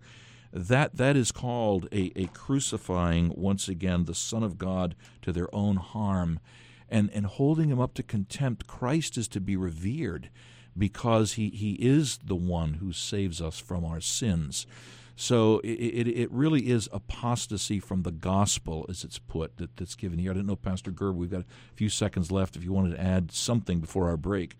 [0.51, 5.54] That, that is called a, a crucifying, once again, the Son of God to their
[5.56, 6.39] own harm
[6.89, 8.67] and, and holding him up to contempt.
[8.67, 10.30] Christ is to be revered
[10.77, 14.65] because he, he is the one who saves us from our sins.
[15.15, 19.95] So it, it, it, really is apostasy from the gospel, as it's put, that, that's
[19.95, 20.31] given here.
[20.31, 23.01] I didn't know, Pastor Gerb, we've got a few seconds left if you wanted to
[23.01, 24.57] add something before our break.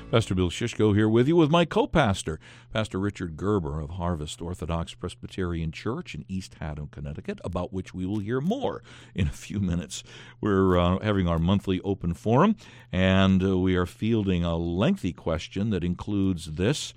[0.09, 2.39] Pastor Bill Shishko here with you with my co pastor,
[2.73, 8.07] Pastor Richard Gerber of Harvest Orthodox Presbyterian Church in East Haddam, Connecticut, about which we
[8.07, 8.85] will hear more
[9.17, 10.05] in a few minutes.
[10.41, 12.55] We're uh, having our monthly open forum,
[12.93, 16.95] and uh, we are fielding a lengthy question that includes this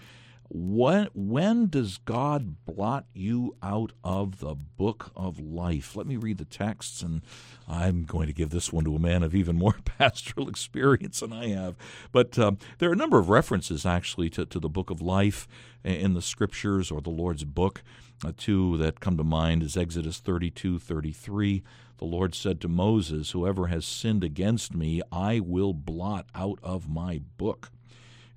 [0.50, 5.96] when, when does God blot you out of the book of life?
[5.96, 7.22] Let me read the texts, and
[7.70, 11.32] I'm going to give this one to a man of even more pastoral experience than
[11.32, 11.76] I have.
[12.12, 15.48] But um, there are a number of references, actually, to, to the book of life
[15.84, 17.84] in the scriptures or the Lord's book.
[18.26, 21.64] Uh, two that come to mind is Exodus 32 33.
[22.00, 26.90] The Lord said to Moses, Whoever has sinned against me, I will blot out of
[26.90, 27.72] my book.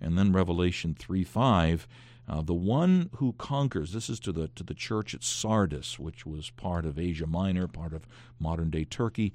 [0.00, 1.88] And then Revelation 3 5.
[2.28, 6.24] Uh, the one who conquers, this is to the, to the church at Sardis, which
[6.24, 8.06] was part of Asia Minor, part of
[8.38, 9.32] modern day Turkey.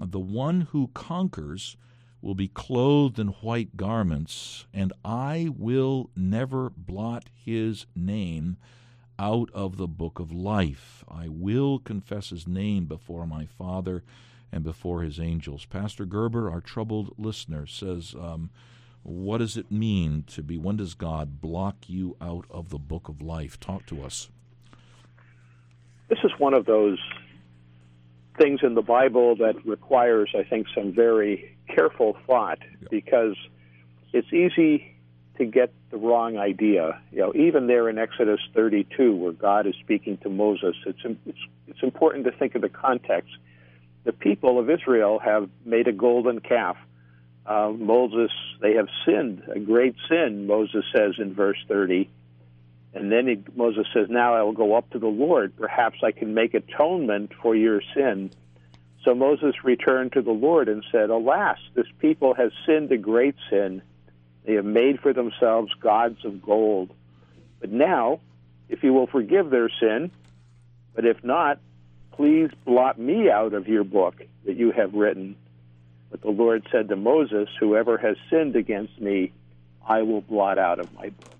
[0.00, 1.76] Uh, the one who conquers
[2.22, 8.56] will be clothed in white garments, and I will never blot his name
[9.18, 11.04] out of the book of life.
[11.08, 14.02] I will confess his name before my Father
[14.52, 15.66] and before his angels.
[15.66, 18.50] Pastor Gerber, our troubled listener, says, um,
[19.02, 23.08] What does it mean to be, when does God block you out of the book
[23.08, 23.58] of life?
[23.58, 24.28] Talk to us.
[26.08, 26.98] This is one of those
[28.36, 32.58] things in the Bible that requires, I think, some very careful thought
[32.90, 33.36] because
[34.12, 34.96] it's easy
[35.38, 37.00] to get the wrong idea.
[37.12, 41.38] You know, even there in Exodus 32, where God is speaking to Moses, it's it's,
[41.66, 43.30] it's important to think of the context.
[44.04, 46.76] The people of Israel have made a golden calf.
[47.50, 48.30] Uh, Moses,
[48.60, 50.46] they have sinned a great sin.
[50.46, 52.08] Moses says in verse 30.
[52.94, 55.56] And then he, Moses says, Now I will go up to the Lord.
[55.56, 58.30] Perhaps I can make atonement for your sin.
[59.04, 63.34] So Moses returned to the Lord and said, Alas, this people has sinned a great
[63.50, 63.82] sin.
[64.44, 66.94] They have made for themselves gods of gold.
[67.60, 68.20] But now,
[68.68, 70.12] if you will forgive their sin,
[70.94, 71.58] but if not,
[72.12, 75.34] please blot me out of your book that you have written.
[76.10, 79.32] But the Lord said to Moses, Whoever has sinned against me,
[79.86, 81.36] I will blot out of my book.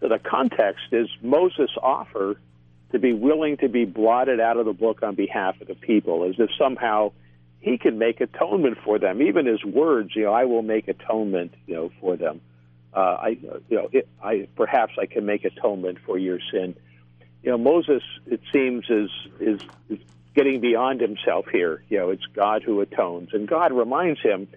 [0.00, 2.36] So the context is Moses' offer
[2.92, 6.24] to be willing to be blotted out of the book on behalf of the people,
[6.24, 7.12] as if somehow
[7.60, 9.22] he can make atonement for them.
[9.22, 12.40] Even his words, you know, I will make atonement, you know, for them.
[12.94, 13.28] Uh, I,
[13.68, 16.76] you know, it, I perhaps I can make atonement for your sin.
[17.42, 19.10] You know, Moses, it seems, is
[19.40, 19.98] is, is
[20.34, 21.82] getting beyond himself here.
[21.88, 24.48] You know, it's God who atones, and God reminds him,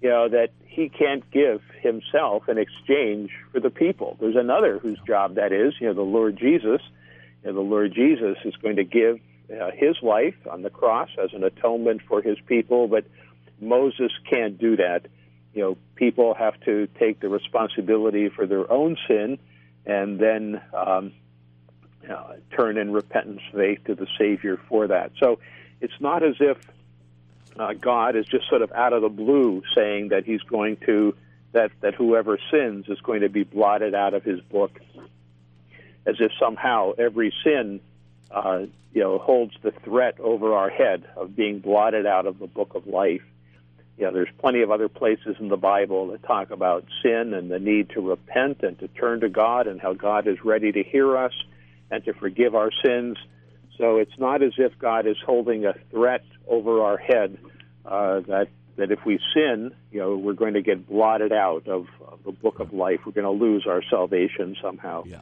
[0.00, 4.16] you know, that he can't give himself in exchange for the people.
[4.20, 6.80] There's another whose job that is, you know, the Lord Jesus.
[7.42, 9.20] You know, the Lord Jesus is going to give
[9.50, 13.04] uh, his life on the cross as an atonement for his people, but
[13.60, 15.06] Moses can't do that.
[15.54, 19.38] You know, people have to take the responsibility for their own sin
[19.86, 21.12] and then um,
[22.08, 25.12] uh, turn in repentance faith to the Savior for that.
[25.18, 25.38] So
[25.80, 26.58] it's not as if
[27.58, 31.14] uh, God is just sort of out of the blue saying that He's going to
[31.52, 34.80] that that whoever sins is going to be blotted out of His book,
[36.06, 37.80] as if somehow every sin,
[38.30, 42.46] uh, you know, holds the threat over our head of being blotted out of the
[42.46, 43.22] book of life.
[43.98, 47.50] You know, there's plenty of other places in the Bible that talk about sin and
[47.50, 50.82] the need to repent and to turn to God and how God is ready to
[50.82, 51.34] hear us
[51.90, 53.16] and to forgive our sins.
[53.78, 57.38] So it's not as if God is holding a threat over our head
[57.84, 61.86] uh, that that if we sin, you know, we're going to get blotted out of,
[62.06, 63.00] of the book of life.
[63.04, 65.04] We're going to lose our salvation somehow.
[65.04, 65.18] Yeah.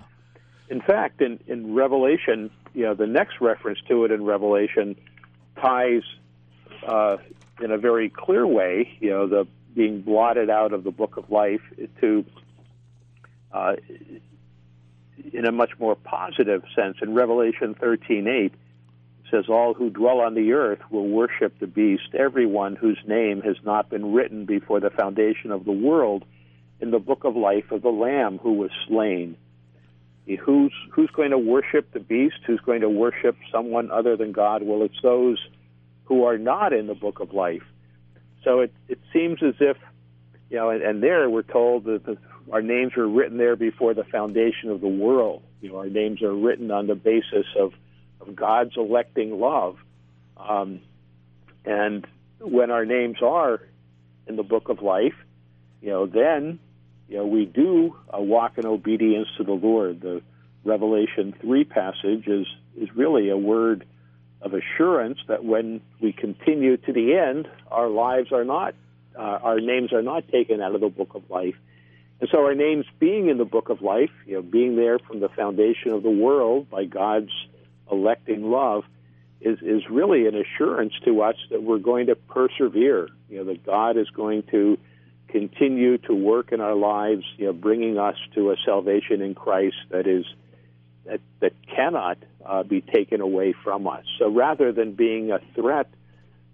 [0.69, 4.95] In fact, in, in Revelation, you know, the next reference to it in Revelation
[5.61, 6.03] ties
[6.87, 7.17] uh,
[7.61, 11.31] in a very clear way, you know, the being blotted out of the book of
[11.31, 11.63] life
[12.01, 12.25] to
[13.53, 13.77] uh,
[15.33, 16.97] in a much more positive sense.
[17.03, 18.53] In Revelation 13:8,
[19.31, 23.57] says, All who dwell on the earth will worship the beast, everyone whose name has
[23.65, 26.25] not been written before the foundation of the world
[26.81, 29.37] in the book of life of the Lamb who was slain.
[30.45, 32.37] Who's, who's going to worship the beast?
[32.47, 34.63] Who's going to worship someone other than God?
[34.63, 35.39] Well, it's those
[36.05, 37.63] who are not in the book of life.
[38.45, 39.79] So it, it seems as if,
[40.51, 42.19] you know, and, and there we're told that the,
[42.53, 45.43] our names were written there before the foundation of the world.
[45.61, 47.73] You know, our names are written on the basis of
[48.21, 49.77] of God's electing love.
[50.37, 50.81] Um,
[51.65, 52.07] and
[52.41, 53.61] when our names are
[54.27, 55.15] in the book of life,
[55.81, 56.59] you know, then
[57.09, 60.01] you know we do uh, walk in obedience to the Lord.
[60.01, 60.23] The
[60.65, 62.47] Revelation three passage is
[62.77, 63.85] is really a word
[64.41, 68.75] of assurance that when we continue to the end, our lives are not,
[69.17, 71.57] uh, our names are not taken out of the book of life.
[72.21, 75.21] And so our names being in the book of life, you know, being there from
[75.21, 77.31] the foundation of the world by God's
[77.91, 78.85] electing love
[79.41, 83.09] is is really an assurance to us that we're going to persevere.
[83.29, 84.79] You know that God is going to
[85.29, 89.77] continue to work in our lives, you know, bringing us to a salvation in Christ
[89.91, 90.25] that is
[91.05, 94.05] that that cannot uh, be taken away from us.
[94.19, 95.89] So rather than being a threat,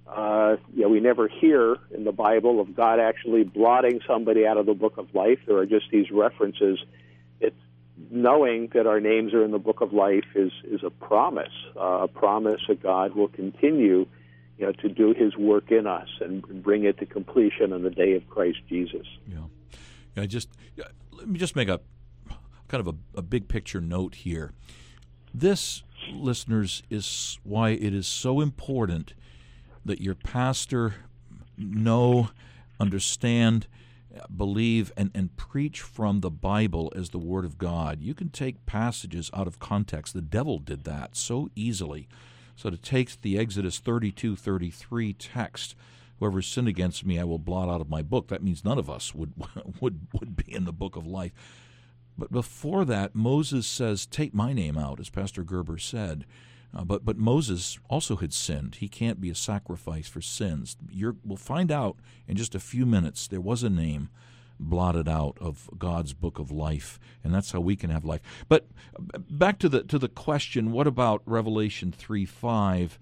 [0.06, 4.58] uh, you know, we never hear in the Bible of God actually blotting somebody out
[4.58, 5.38] of the book of life.
[5.46, 6.78] There are just these references
[7.40, 7.56] It's
[8.10, 12.02] knowing that our names are in the book of life is is a promise, uh,
[12.02, 14.06] a promise that God will continue,
[14.58, 17.90] you know, to do His work in us and bring it to completion on the
[17.90, 19.06] day of Christ Jesus.
[19.26, 20.26] Yeah.
[20.26, 20.48] Just
[21.12, 21.80] let me just make a
[22.68, 24.52] kind of a, a big picture note here.
[25.32, 25.82] This,
[26.12, 29.14] listeners, is why it is so important
[29.84, 30.94] that your pastor
[31.56, 32.30] know,
[32.80, 33.66] understand
[34.34, 38.00] believe and, and preach from the Bible as the Word of God.
[38.00, 40.14] You can take passages out of context.
[40.14, 42.08] The devil did that so easily.
[42.56, 45.74] So to take the Exodus 32 33 text,
[46.18, 48.28] whoever sinned against me, I will blot out of my book.
[48.28, 49.32] That means none of us would,
[49.80, 51.32] would, would be in the book of life.
[52.16, 56.24] But before that, Moses says, Take my name out, as Pastor Gerber said.
[56.74, 58.76] Uh, but but Moses also had sinned.
[58.76, 60.76] He can't be a sacrifice for sins.
[60.90, 61.96] You're, we'll find out
[62.26, 63.28] in just a few minutes.
[63.28, 64.08] There was a name
[64.58, 68.20] blotted out of God's book of life, and that's how we can have life.
[68.48, 68.66] But
[69.30, 72.98] back to the to the question: What about Revelation three five?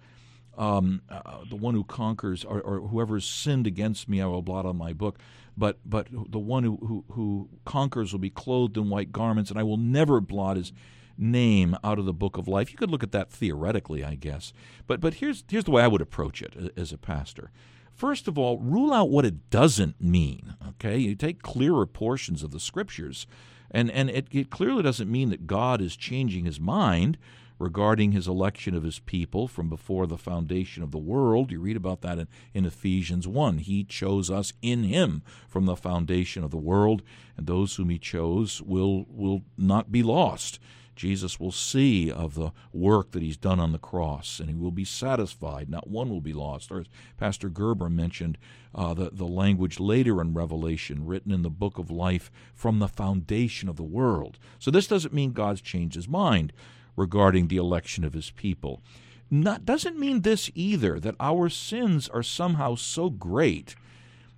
[0.55, 4.67] Um, uh, the one who conquers, or, or whoever sinned against me, I will blot
[4.67, 5.19] on my book.
[5.57, 9.59] But but the one who, who, who conquers will be clothed in white garments, and
[9.59, 10.75] I will never blot his
[11.17, 12.71] name out of the book of life.
[12.71, 14.53] You could look at that theoretically, I guess.
[14.87, 17.51] But but here's here's the way I would approach it as a pastor.
[17.95, 20.55] First of all, rule out what it doesn't mean.
[20.71, 23.27] Okay, you take clearer portions of the scriptures,
[23.71, 27.19] and and it, it clearly doesn't mean that God is changing His mind
[27.63, 31.53] regarding his election of his people from before the foundation of the world.
[31.53, 33.59] You read about that in, in, Ephesians 1.
[33.59, 37.03] He chose us in him from the foundation of the world,
[37.37, 40.59] and those whom he chose will will not be lost.
[41.03, 44.71] Jesus will see of the work that he's done on the cross, and he will
[44.71, 45.69] be satisfied.
[45.69, 46.71] Not one will be lost.
[46.71, 46.87] Or as
[47.19, 48.39] Pastor Gerber mentioned,
[48.73, 52.87] uh, the, the language later in Revelation, written in the book of life from the
[52.87, 54.39] foundation of the world.
[54.61, 56.53] So this doesn't mean God's changed his mind
[56.97, 58.81] regarding the election of his people.
[59.29, 63.75] Not, doesn't mean this either, that our sins are somehow so great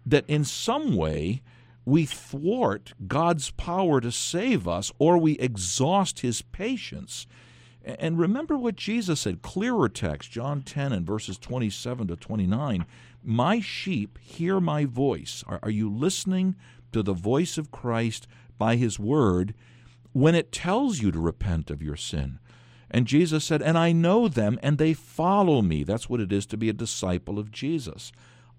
[0.06, 1.42] that in some way
[1.84, 7.26] we thwart God's power to save us or we exhaust his patience.
[7.84, 12.86] And remember what Jesus said, clearer text, John 10 and verses 27 to 29.
[13.22, 15.44] My sheep hear my voice.
[15.46, 16.56] Are, are you listening
[16.92, 18.26] to the voice of Christ
[18.56, 19.54] by his word
[20.12, 22.38] when it tells you to repent of your sin?
[22.90, 25.84] And Jesus said, And I know them, and they follow me.
[25.84, 28.12] That's what it is to be a disciple of Jesus.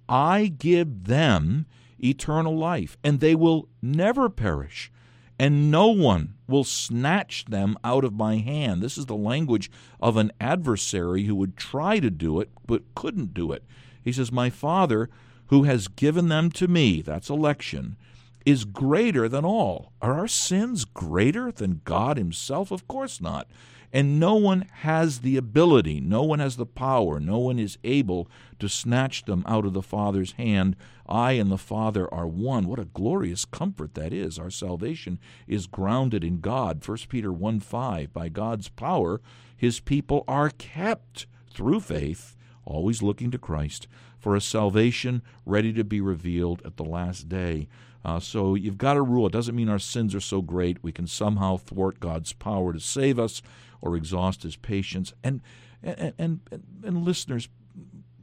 [0.10, 1.66] I give them
[2.04, 4.92] eternal life, and they will never perish,
[5.38, 8.82] and no one will snatch them out of my hand.
[8.82, 9.70] This is the language
[10.00, 13.64] of an adversary who would try to do it, but couldn't do it.
[14.02, 15.10] He says, My Father,
[15.48, 17.98] who has given them to me, that's election,
[18.46, 19.92] is greater than all.
[20.02, 22.72] Are our sins greater than God Himself?
[22.72, 23.48] Of course not.
[23.96, 28.28] And no one has the ability, no one has the power, no one is able
[28.60, 30.76] to snatch them out of the Father's hand.
[31.08, 32.68] I and the Father are one.
[32.68, 34.38] What a glorious comfort that is.
[34.38, 35.18] Our salvation
[35.48, 36.86] is grounded in God.
[36.86, 38.12] 1 Peter 1 5.
[38.12, 39.22] By God's power,
[39.56, 42.36] his people are kept through faith,
[42.66, 43.88] always looking to Christ,
[44.20, 47.70] for a salvation ready to be revealed at the last day.
[48.04, 49.26] Uh, so you've got a rule.
[49.26, 52.80] It doesn't mean our sins are so great we can somehow thwart God's power to
[52.80, 53.42] save us
[53.82, 55.14] or exhaust his patience.
[55.24, 55.42] And,
[55.84, 56.40] and, and,
[56.84, 57.50] and listeners,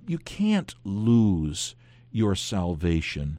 [0.06, 1.74] you can't lose
[2.10, 3.38] your salvation.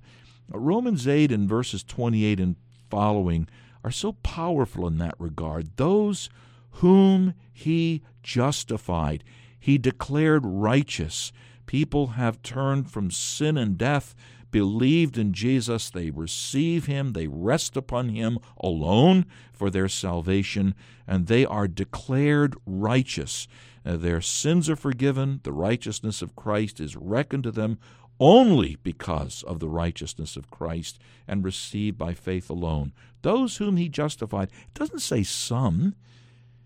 [0.50, 2.56] Romans 8 and verses 28 and
[2.90, 3.48] following
[3.84, 5.76] are so powerful in that regard.
[5.78, 6.30] Those
[6.78, 9.24] whom he justified,
[9.60, 11.32] he declared righteous.
[11.66, 14.16] People have turned from sin and death
[14.54, 20.76] believed in Jesus, they receive him, they rest upon him alone for their salvation,
[21.08, 23.48] and they are declared righteous.
[23.84, 27.80] Uh, their sins are forgiven, the righteousness of Christ is reckoned to them
[28.20, 32.94] only because of the righteousness of Christ and received by faith alone.
[33.24, 35.96] Those whom he justified, it doesn't say some,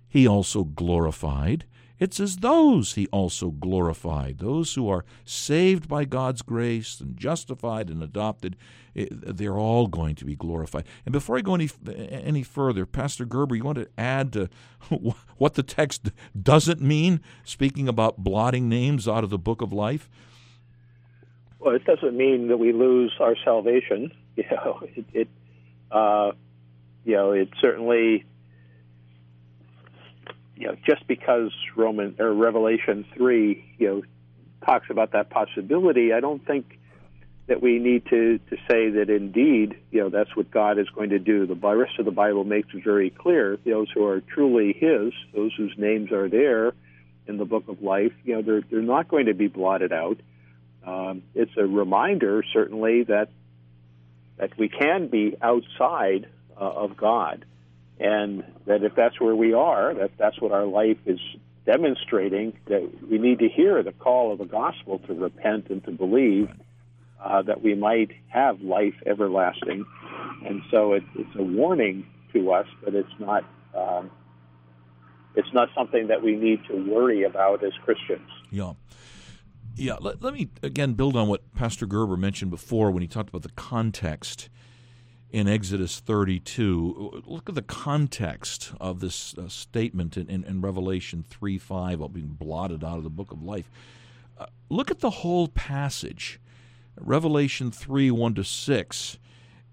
[0.09, 1.65] he also glorified.
[1.99, 4.37] It as Those he also glorified.
[4.37, 8.55] Those who are saved by God's grace and justified and adopted,
[8.93, 10.85] they're all going to be glorified.
[11.05, 14.49] And before I go any, any further, Pastor Gerber, you want to add to
[15.37, 20.09] what the text doesn't mean, speaking about blotting names out of the book of life?
[21.59, 24.11] Well, it doesn't mean that we lose our salvation.
[24.37, 25.27] You know, it, it
[25.89, 26.31] uh,
[27.03, 28.23] you know, it certainly
[30.57, 34.01] you know, just because Roman or Revelation three, you know,
[34.65, 36.79] talks about that possibility, I don't think
[37.47, 41.11] that we need to, to say that indeed, you know, that's what God is going
[41.11, 41.45] to do.
[41.45, 43.57] The rest of the Bible makes it very clear.
[43.65, 46.73] Those who are truly His, those whose names are there
[47.27, 50.17] in the Book of Life, you know, they're they're not going to be blotted out.
[50.85, 53.29] Um, it's a reminder, certainly, that
[54.37, 56.27] that we can be outside
[56.59, 57.45] uh, of God
[57.99, 61.19] and that if that's where we are, that that's what our life is
[61.65, 65.91] demonstrating, that we need to hear the call of the gospel to repent and to
[65.91, 66.49] believe.
[67.23, 69.85] uh, that we might have life everlasting.
[70.45, 73.43] And so it, it's a warning to us, but it's not
[73.73, 74.11] um,
[75.35, 78.29] it's not something that we need to worry about as Christians.
[78.49, 78.73] Yeah.
[79.75, 83.29] Yeah, let, let me again build on what Pastor Gerber mentioned before when he talked
[83.29, 84.49] about the context
[85.31, 87.23] in Exodus 32.
[87.25, 92.09] Look at the context of this uh, statement in, in, in, Revelation 3 5, all
[92.09, 93.69] being blotted out of the book of life.
[94.37, 96.39] Uh, look at the whole passage.
[96.99, 99.17] Revelation 3 1 to 6.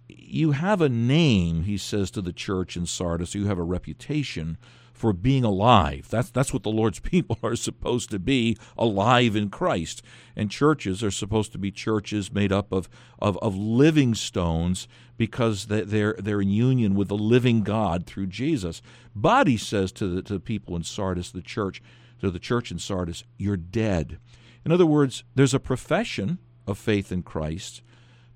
[0.09, 4.59] You have a name, he says to the church in Sardis, you have a reputation
[5.05, 6.09] for being alive.
[6.09, 10.01] That's that's what the Lord's people are supposed to be, alive in Christ.
[10.35, 12.89] And churches are supposed to be churches made up of
[13.19, 14.89] of, of living stones
[15.19, 18.81] because they're they're in union with the living God through Jesus.
[19.15, 21.83] But he says to the to the people in Sardis, the church,
[22.23, 24.19] to the church in Sardis, you're dead.
[24.65, 27.83] In other words, there's a profession of faith in Christ,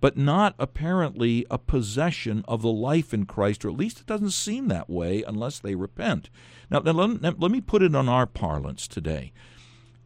[0.00, 4.30] but not apparently a possession of the life in Christ, or at least it doesn't
[4.30, 6.30] seem that way unless they repent.
[6.70, 9.32] Now, let, let, me put it on our parlance today.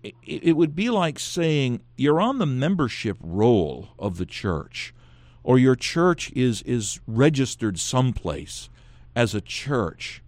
[0.02, 4.94] It, it would be like saying you're on the membership roll of the church,
[5.42, 8.70] or your church is, is registered someplace
[9.14, 10.22] as a church.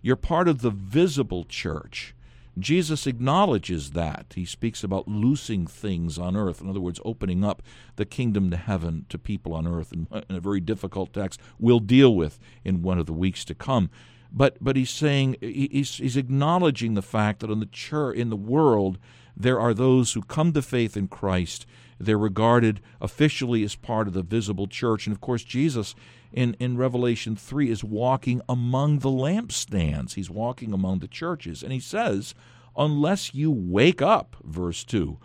[0.00, 2.14] You're part of the visible church.
[2.58, 4.32] Jesus acknowledges that.
[4.34, 6.60] He speaks about loosing things on earth.
[6.60, 7.62] In other words, opening up
[7.96, 12.14] the kingdom to heaven to people on earth in, a very difficult text we'll deal
[12.14, 13.90] with in one of the weeks to come.
[14.30, 18.36] But, but he's saying, he's, he's acknowledging the fact that in the church, in the
[18.36, 18.98] world,
[19.36, 21.66] there are those who come to faith in Christ.
[21.98, 25.06] They're regarded officially as part of the visible church.
[25.06, 25.94] And of course, Jesus
[26.32, 30.14] in, in Revelation 3 is walking among the lampstands.
[30.14, 31.62] He's walking among the churches.
[31.62, 32.34] And he says,
[32.76, 35.18] unless you wake up, verse 2.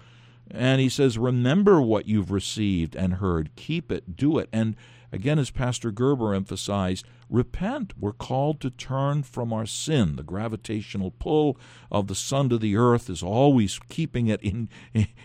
[0.50, 4.50] And he says, remember what you've received and heard, keep it, do it.
[4.54, 4.76] And
[5.12, 7.94] again, as Pastor Gerber emphasized, repent.
[8.00, 10.16] We're called to turn from our sin.
[10.16, 11.58] The gravitational pull
[11.92, 14.70] of the sun to the earth is always keeping it in,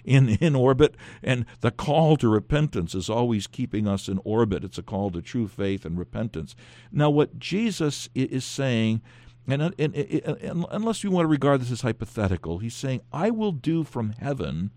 [0.05, 4.65] in, in orbit, and the call to repentance is always keeping us in orbit.
[4.65, 6.55] It's a call to true faith and repentance.
[6.91, 9.03] Now, what Jesus is saying,
[9.47, 13.31] and, and, and, and unless you want to regard this as hypothetical, he's saying, I
[13.31, 14.71] will do from heaven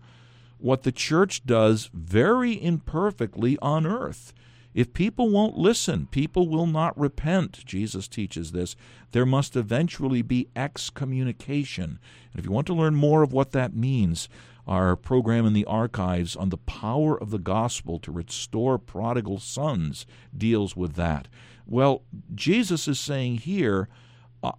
[0.58, 4.32] what the church does very imperfectly on earth.
[4.76, 7.64] If people won't listen, people will not repent.
[7.64, 8.76] Jesus teaches this.
[9.12, 11.98] There must eventually be excommunication.
[12.30, 14.28] And if you want to learn more of what that means,
[14.66, 20.04] our program in the archives on the power of the gospel to restore prodigal sons
[20.36, 21.26] deals with that.
[21.66, 22.02] Well,
[22.34, 23.88] Jesus is saying here,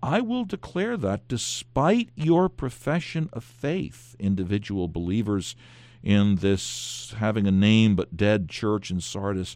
[0.01, 5.55] I will declare that despite your profession of faith, individual believers
[6.01, 9.55] in this having a name but dead church in Sardis,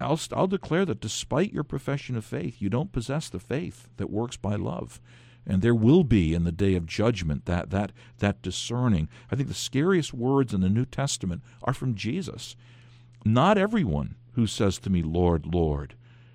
[0.00, 4.10] I'll, I'll declare that despite your profession of faith, you don't possess the faith that
[4.10, 5.00] works by love.
[5.46, 9.08] And there will be in the day of judgment that, that, that discerning.
[9.30, 12.54] I think the scariest words in the New Testament are from Jesus.
[13.24, 15.94] Not everyone who says to me, Lord, Lord,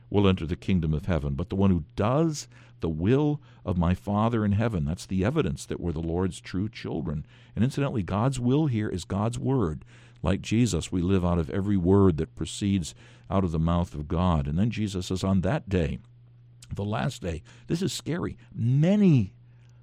[0.09, 2.47] will enter the kingdom of heaven, but the one who does
[2.79, 4.85] the will of my Father in heaven.
[4.85, 7.25] That's the evidence that we're the Lord's true children.
[7.55, 9.83] And incidentally, God's will here is God's word.
[10.21, 12.93] Like Jesus, we live out of every word that proceeds
[13.29, 14.47] out of the mouth of God.
[14.47, 15.99] And then Jesus says, on that day,
[16.73, 18.37] the last day, this is scary.
[18.53, 19.33] Many,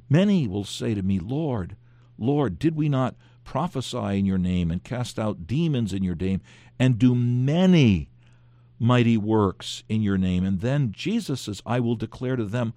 [0.08, 1.76] many will say to me, Lord,
[2.18, 6.40] Lord, did we not prophesy in your name and cast out demons in your name
[6.78, 8.08] and do many
[8.78, 10.44] mighty works in your name?
[10.44, 12.74] And then Jesus says, I will declare to them,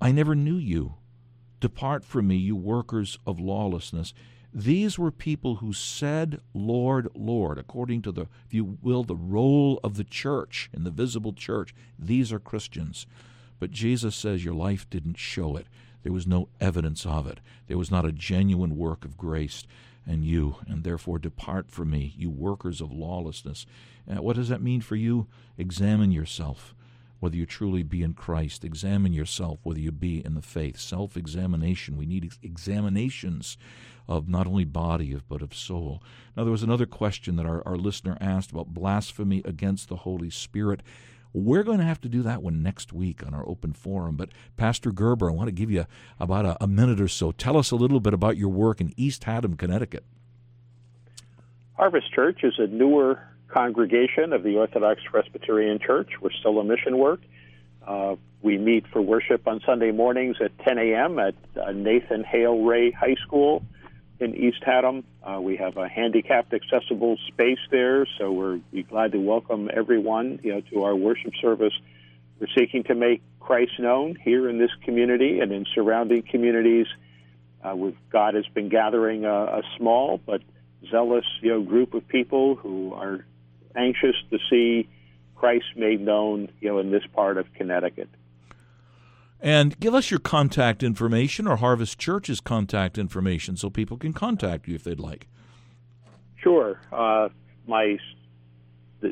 [0.00, 0.94] I never knew you.
[1.60, 4.12] Depart from me, you workers of lawlessness.
[4.54, 9.80] These were people who said, Lord, Lord, according to the, if you will, the roll
[9.82, 11.74] of the church in the visible church.
[11.98, 13.06] These are Christians.
[13.58, 15.66] But Jesus says your life didn't show it.
[16.02, 17.40] There was no evidence of it.
[17.66, 19.64] There was not a genuine work of grace
[20.06, 23.66] and you, and therefore depart from me, you workers of lawlessness.
[24.06, 25.28] And what does that mean for you?
[25.56, 26.74] Examine yourself
[27.20, 28.64] whether you truly be in Christ.
[28.64, 30.80] Examine yourself whether you be in the faith.
[30.80, 31.96] Self examination.
[31.96, 33.56] We need examinations
[34.08, 36.02] of not only body but of soul.
[36.36, 40.30] Now, there was another question that our, our listener asked about blasphemy against the Holy
[40.30, 40.82] Spirit.
[41.34, 44.16] We're going to have to do that one next week on our open forum.
[44.16, 45.86] But Pastor Gerber, I want to give you
[46.20, 47.32] about a, a minute or so.
[47.32, 50.04] Tell us a little bit about your work in East Haddam, Connecticut.
[51.74, 56.10] Harvest Church is a newer congregation of the Orthodox Presbyterian Church.
[56.20, 57.20] We're still a mission work.
[57.86, 61.18] Uh, we meet for worship on Sunday mornings at 10 a.m.
[61.18, 63.64] at uh, Nathan Hale Ray High School
[64.22, 65.04] in East Haddam.
[65.22, 70.52] Uh, we have a handicapped accessible space there, so we're glad to welcome everyone, you
[70.54, 71.74] know, to our worship service.
[72.40, 76.86] We're seeking to make Christ known here in this community and in surrounding communities.
[77.62, 77.76] Uh,
[78.10, 80.42] God has been gathering a, a small but
[80.90, 83.24] zealous, you know, group of people who are
[83.76, 84.88] anxious to see
[85.36, 88.08] Christ made known, you know, in this part of Connecticut.
[89.42, 94.68] And give us your contact information or Harvest Church's contact information so people can contact
[94.68, 95.26] you if they'd like.
[96.36, 96.78] Sure.
[96.92, 97.28] Uh,
[97.66, 97.98] my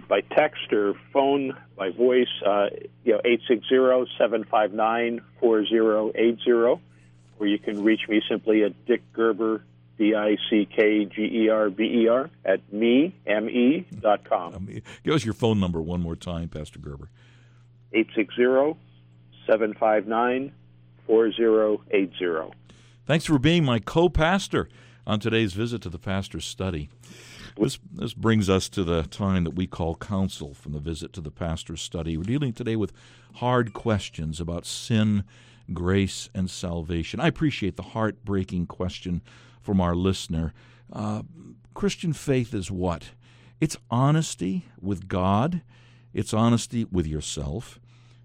[0.09, 2.69] by text or phone, by voice, uh,
[3.05, 3.21] you know,
[4.23, 6.81] 860-759-4080,
[7.41, 9.65] or you can reach me simply at Dick Gerber,
[9.99, 10.31] D-I-C-K-G-E-R-B-E-R,
[12.45, 14.69] at me, M-E, dot com.
[15.03, 17.09] Give us your phone number one more time, Pastor Gerber.
[17.93, 18.79] 860
[19.51, 20.53] 759
[21.09, 22.57] 4080.
[23.05, 24.69] Thanks for being my co pastor
[25.05, 26.89] on today's visit to the pastor's study.
[27.57, 31.21] This, this brings us to the time that we call counsel from the visit to
[31.21, 32.17] the pastor's study.
[32.17, 32.93] We're dealing today with
[33.37, 35.25] hard questions about sin,
[35.73, 37.19] grace, and salvation.
[37.19, 39.21] I appreciate the heartbreaking question
[39.61, 40.55] from our listener.
[40.93, 41.23] Uh,
[41.75, 43.11] Christian faith is what?
[43.61, 45.63] It's honesty with God,
[46.15, 47.81] it's honesty with yourself,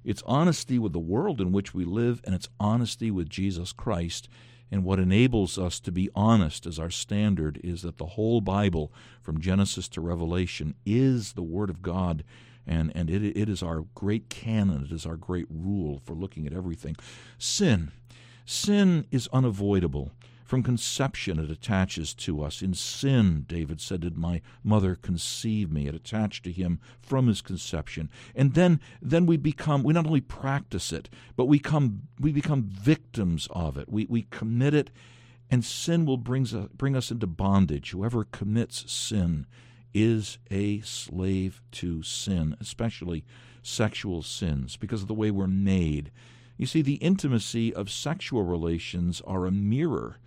[0.05, 4.29] it's honesty with the world in which we live, and it's honesty with Jesus Christ.
[4.71, 8.91] And what enables us to be honest as our standard is that the whole Bible,
[9.21, 12.23] from Genesis to Revelation, is the Word of God.
[12.67, 16.47] And, and it, it is our great canon, it is our great rule for looking
[16.47, 16.95] at everything.
[17.37, 17.91] Sin.
[18.45, 20.11] Sin is unavoidable.
[20.45, 22.61] From conception, it attaches to us.
[22.61, 25.87] In sin, David said, did my mother conceive me.
[25.87, 28.11] It attached to him from his conception.
[28.35, 32.61] And then, then we become, we not only practice it, but we, come, we become
[32.61, 33.91] victims of it.
[33.91, 34.91] We, we commit it,
[35.49, 37.89] and sin will brings bring us into bondage.
[37.89, 39.47] Whoever commits sin
[39.95, 43.25] is a slave to sin, especially
[43.63, 46.11] sexual sins, because of the way we're made.
[46.55, 50.17] You see, the intimacy of sexual relations are a mirror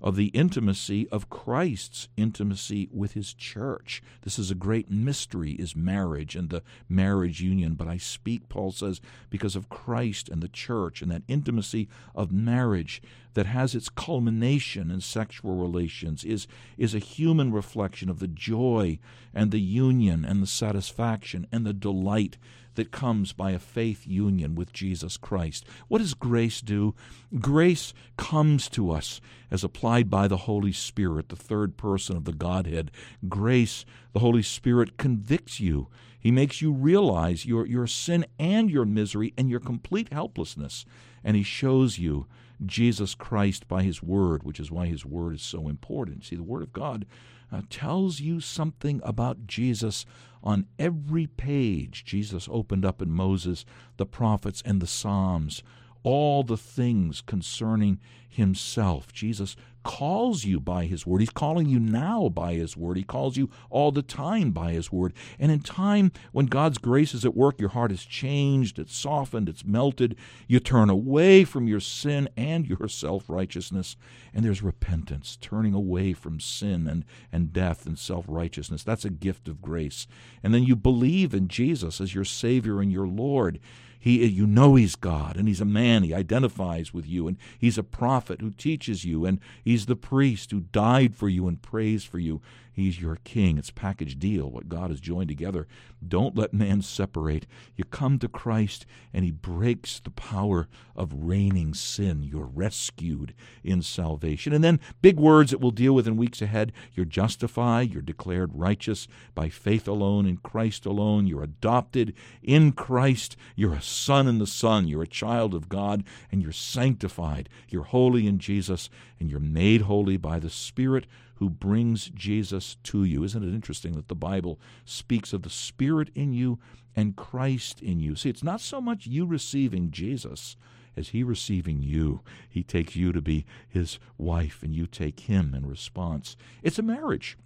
[0.00, 4.02] of the intimacy of Christ's intimacy with his church.
[4.22, 8.72] This is a great mystery is marriage and the marriage union, but I speak Paul
[8.72, 13.02] says because of Christ and the church and that intimacy of marriage
[13.34, 16.46] that has its culmination in sexual relations is
[16.78, 18.98] is a human reflection of the joy
[19.34, 22.38] and the union and the satisfaction and the delight
[22.76, 25.64] that comes by a faith union with Jesus Christ.
[25.88, 26.94] What does grace do?
[27.38, 29.20] Grace comes to us
[29.50, 32.90] as applied by the Holy Spirit, the third person of the Godhead.
[33.28, 35.88] Grace, the Holy Spirit convicts you.
[36.18, 40.84] He makes you realize your, your sin and your misery and your complete helplessness.
[41.22, 42.26] And He shows you
[42.64, 46.24] Jesus Christ by His Word, which is why His Word is so important.
[46.24, 47.06] See, the Word of God
[47.52, 50.04] uh, tells you something about Jesus
[50.42, 52.04] on every page.
[52.04, 53.64] Jesus opened up in Moses,
[53.96, 55.62] the prophets, and the Psalms
[56.06, 59.12] all the things concerning himself.
[59.12, 61.20] Jesus calls you by his word.
[61.20, 62.96] He's calling you now by his word.
[62.96, 65.14] He calls you all the time by his word.
[65.38, 69.48] And in time when God's grace is at work, your heart is changed, it's softened,
[69.48, 70.16] it's melted.
[70.48, 73.96] You turn away from your sin and your self righteousness,
[74.34, 78.82] and there's repentance, turning away from sin and, and death and self righteousness.
[78.82, 80.08] That's a gift of grace.
[80.42, 83.60] And then you believe in Jesus as your Savior and your Lord.
[84.06, 86.04] He, you know he's God, and he's a man.
[86.04, 90.52] He identifies with you, and he's a prophet who teaches you, and he's the priest
[90.52, 92.40] who died for you and prays for you.
[92.76, 93.56] He's your king.
[93.56, 94.50] It's package deal.
[94.50, 95.66] What God has joined together.
[96.06, 97.46] Don't let man separate.
[97.74, 102.22] You come to Christ and he breaks the power of reigning sin.
[102.22, 103.32] You're rescued
[103.64, 104.52] in salvation.
[104.52, 106.70] And then big words that we'll deal with in weeks ahead.
[106.92, 107.94] You're justified.
[107.94, 111.26] You're declared righteous by faith alone in Christ alone.
[111.26, 112.12] You're adopted
[112.42, 113.38] in Christ.
[113.54, 114.86] You're a son in the Son.
[114.86, 117.48] You're a child of God and you're sanctified.
[117.70, 121.06] You're holy in Jesus and you're made holy by the Spirit
[121.36, 123.24] who brings Jesus to you.
[123.24, 126.58] Isn't it interesting that the Bible speaks of the Spirit in you
[126.94, 128.16] and Christ in you?
[128.16, 130.56] See, it's not so much you receiving Jesus
[130.96, 132.22] as he receiving you.
[132.48, 136.36] He takes you to be his wife, and you take him in response.
[136.62, 137.36] It's a marriage.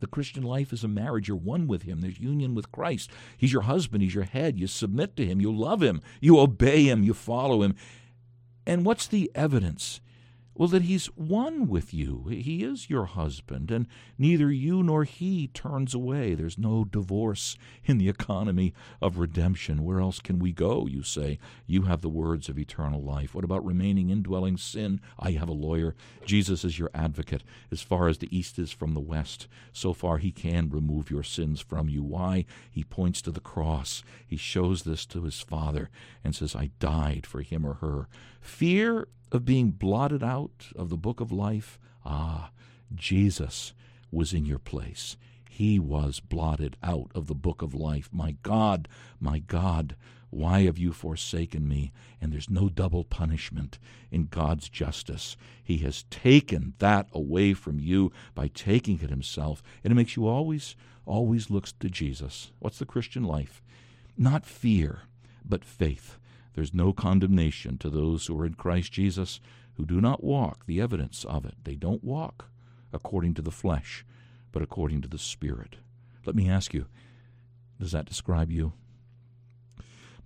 [0.00, 1.28] The Christian life is a marriage.
[1.28, 2.00] You're one with Him.
[2.00, 3.10] There's union with Christ.
[3.36, 4.02] He's your husband.
[4.02, 4.58] He's your head.
[4.58, 5.40] You submit to Him.
[5.40, 6.00] You love Him.
[6.20, 7.02] You obey Him.
[7.02, 7.74] You follow Him.
[8.66, 10.00] And what's the evidence?
[10.58, 12.24] Well, that he's one with you.
[12.28, 13.86] He is your husband, and
[14.18, 16.34] neither you nor he turns away.
[16.34, 19.84] There's no divorce in the economy of redemption.
[19.84, 21.38] Where else can we go, you say?
[21.68, 23.36] You have the words of eternal life.
[23.36, 25.00] What about remaining indwelling sin?
[25.16, 25.94] I have a lawyer.
[26.26, 27.44] Jesus is your advocate.
[27.70, 31.22] As far as the east is from the west, so far he can remove your
[31.22, 32.02] sins from you.
[32.02, 32.46] Why?
[32.68, 34.02] He points to the cross.
[34.26, 35.88] He shows this to his Father
[36.24, 38.08] and says, I died for him or her.
[38.40, 41.78] Fear of being blotted out of the book of life?
[42.04, 42.50] Ah,
[42.94, 43.72] Jesus
[44.10, 45.16] was in your place.
[45.48, 48.08] He was blotted out of the book of life.
[48.12, 49.96] My God, my God,
[50.30, 51.92] why have you forsaken me?
[52.20, 53.78] And there's no double punishment
[54.10, 55.36] in God's justice.
[55.62, 59.62] He has taken that away from you by taking it himself.
[59.82, 60.76] And it makes you always,
[61.06, 62.52] always looks to Jesus.
[62.58, 63.62] What's the Christian life?
[64.16, 65.00] Not fear,
[65.44, 66.18] but faith.
[66.54, 69.40] There's no condemnation to those who are in Christ Jesus
[69.74, 71.54] who do not walk the evidence of it.
[71.62, 72.46] They don't walk
[72.92, 74.04] according to the flesh,
[74.50, 75.76] but according to the Spirit.
[76.26, 76.86] Let me ask you,
[77.80, 78.72] does that describe you?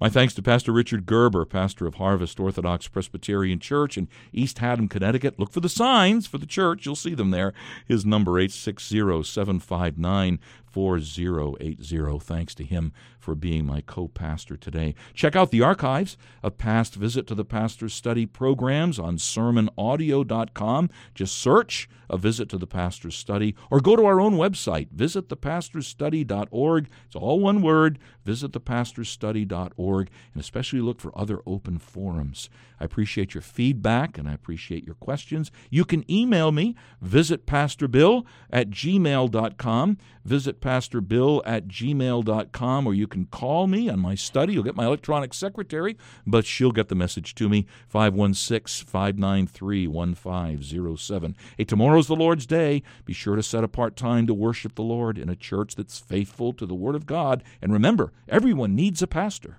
[0.01, 4.89] My thanks to Pastor Richard Gerber, pastor of Harvest Orthodox Presbyterian Church in East Haddam,
[4.89, 5.39] Connecticut.
[5.39, 6.85] Look for the signs for the church.
[6.85, 7.53] You'll see them there.
[7.87, 10.41] His number 860-759
[10.73, 12.18] 4080.
[12.20, 14.95] Thanks to him for being my co pastor today.
[15.14, 20.91] Check out the archives of past Visit to the Pastor's Study programs on sermonaudio.com.
[21.14, 26.89] Just search a Visit to the Pastor's Study or go to our own website, visitthepastorsstudy.org.
[27.07, 32.51] It's all one word, visitthepastorsstudy.org, and especially look for other open forums.
[32.79, 35.51] I appreciate your feedback and I appreciate your questions.
[35.70, 39.99] You can email me, visitpastorbill at gmail.com,
[40.29, 44.55] visitpastorbill at gmail.com, or you can call me on my study.
[44.55, 45.97] You'll get my electronic secretary,
[46.27, 51.37] but she'll get the message to me, 516 593 1507.
[51.57, 52.83] Hey, tomorrow's the Lord's Day.
[53.05, 56.53] Be sure to set apart time to worship the Lord in a church that's faithful
[56.55, 57.43] to the Word of God.
[57.61, 59.59] And remember, everyone needs a pastor.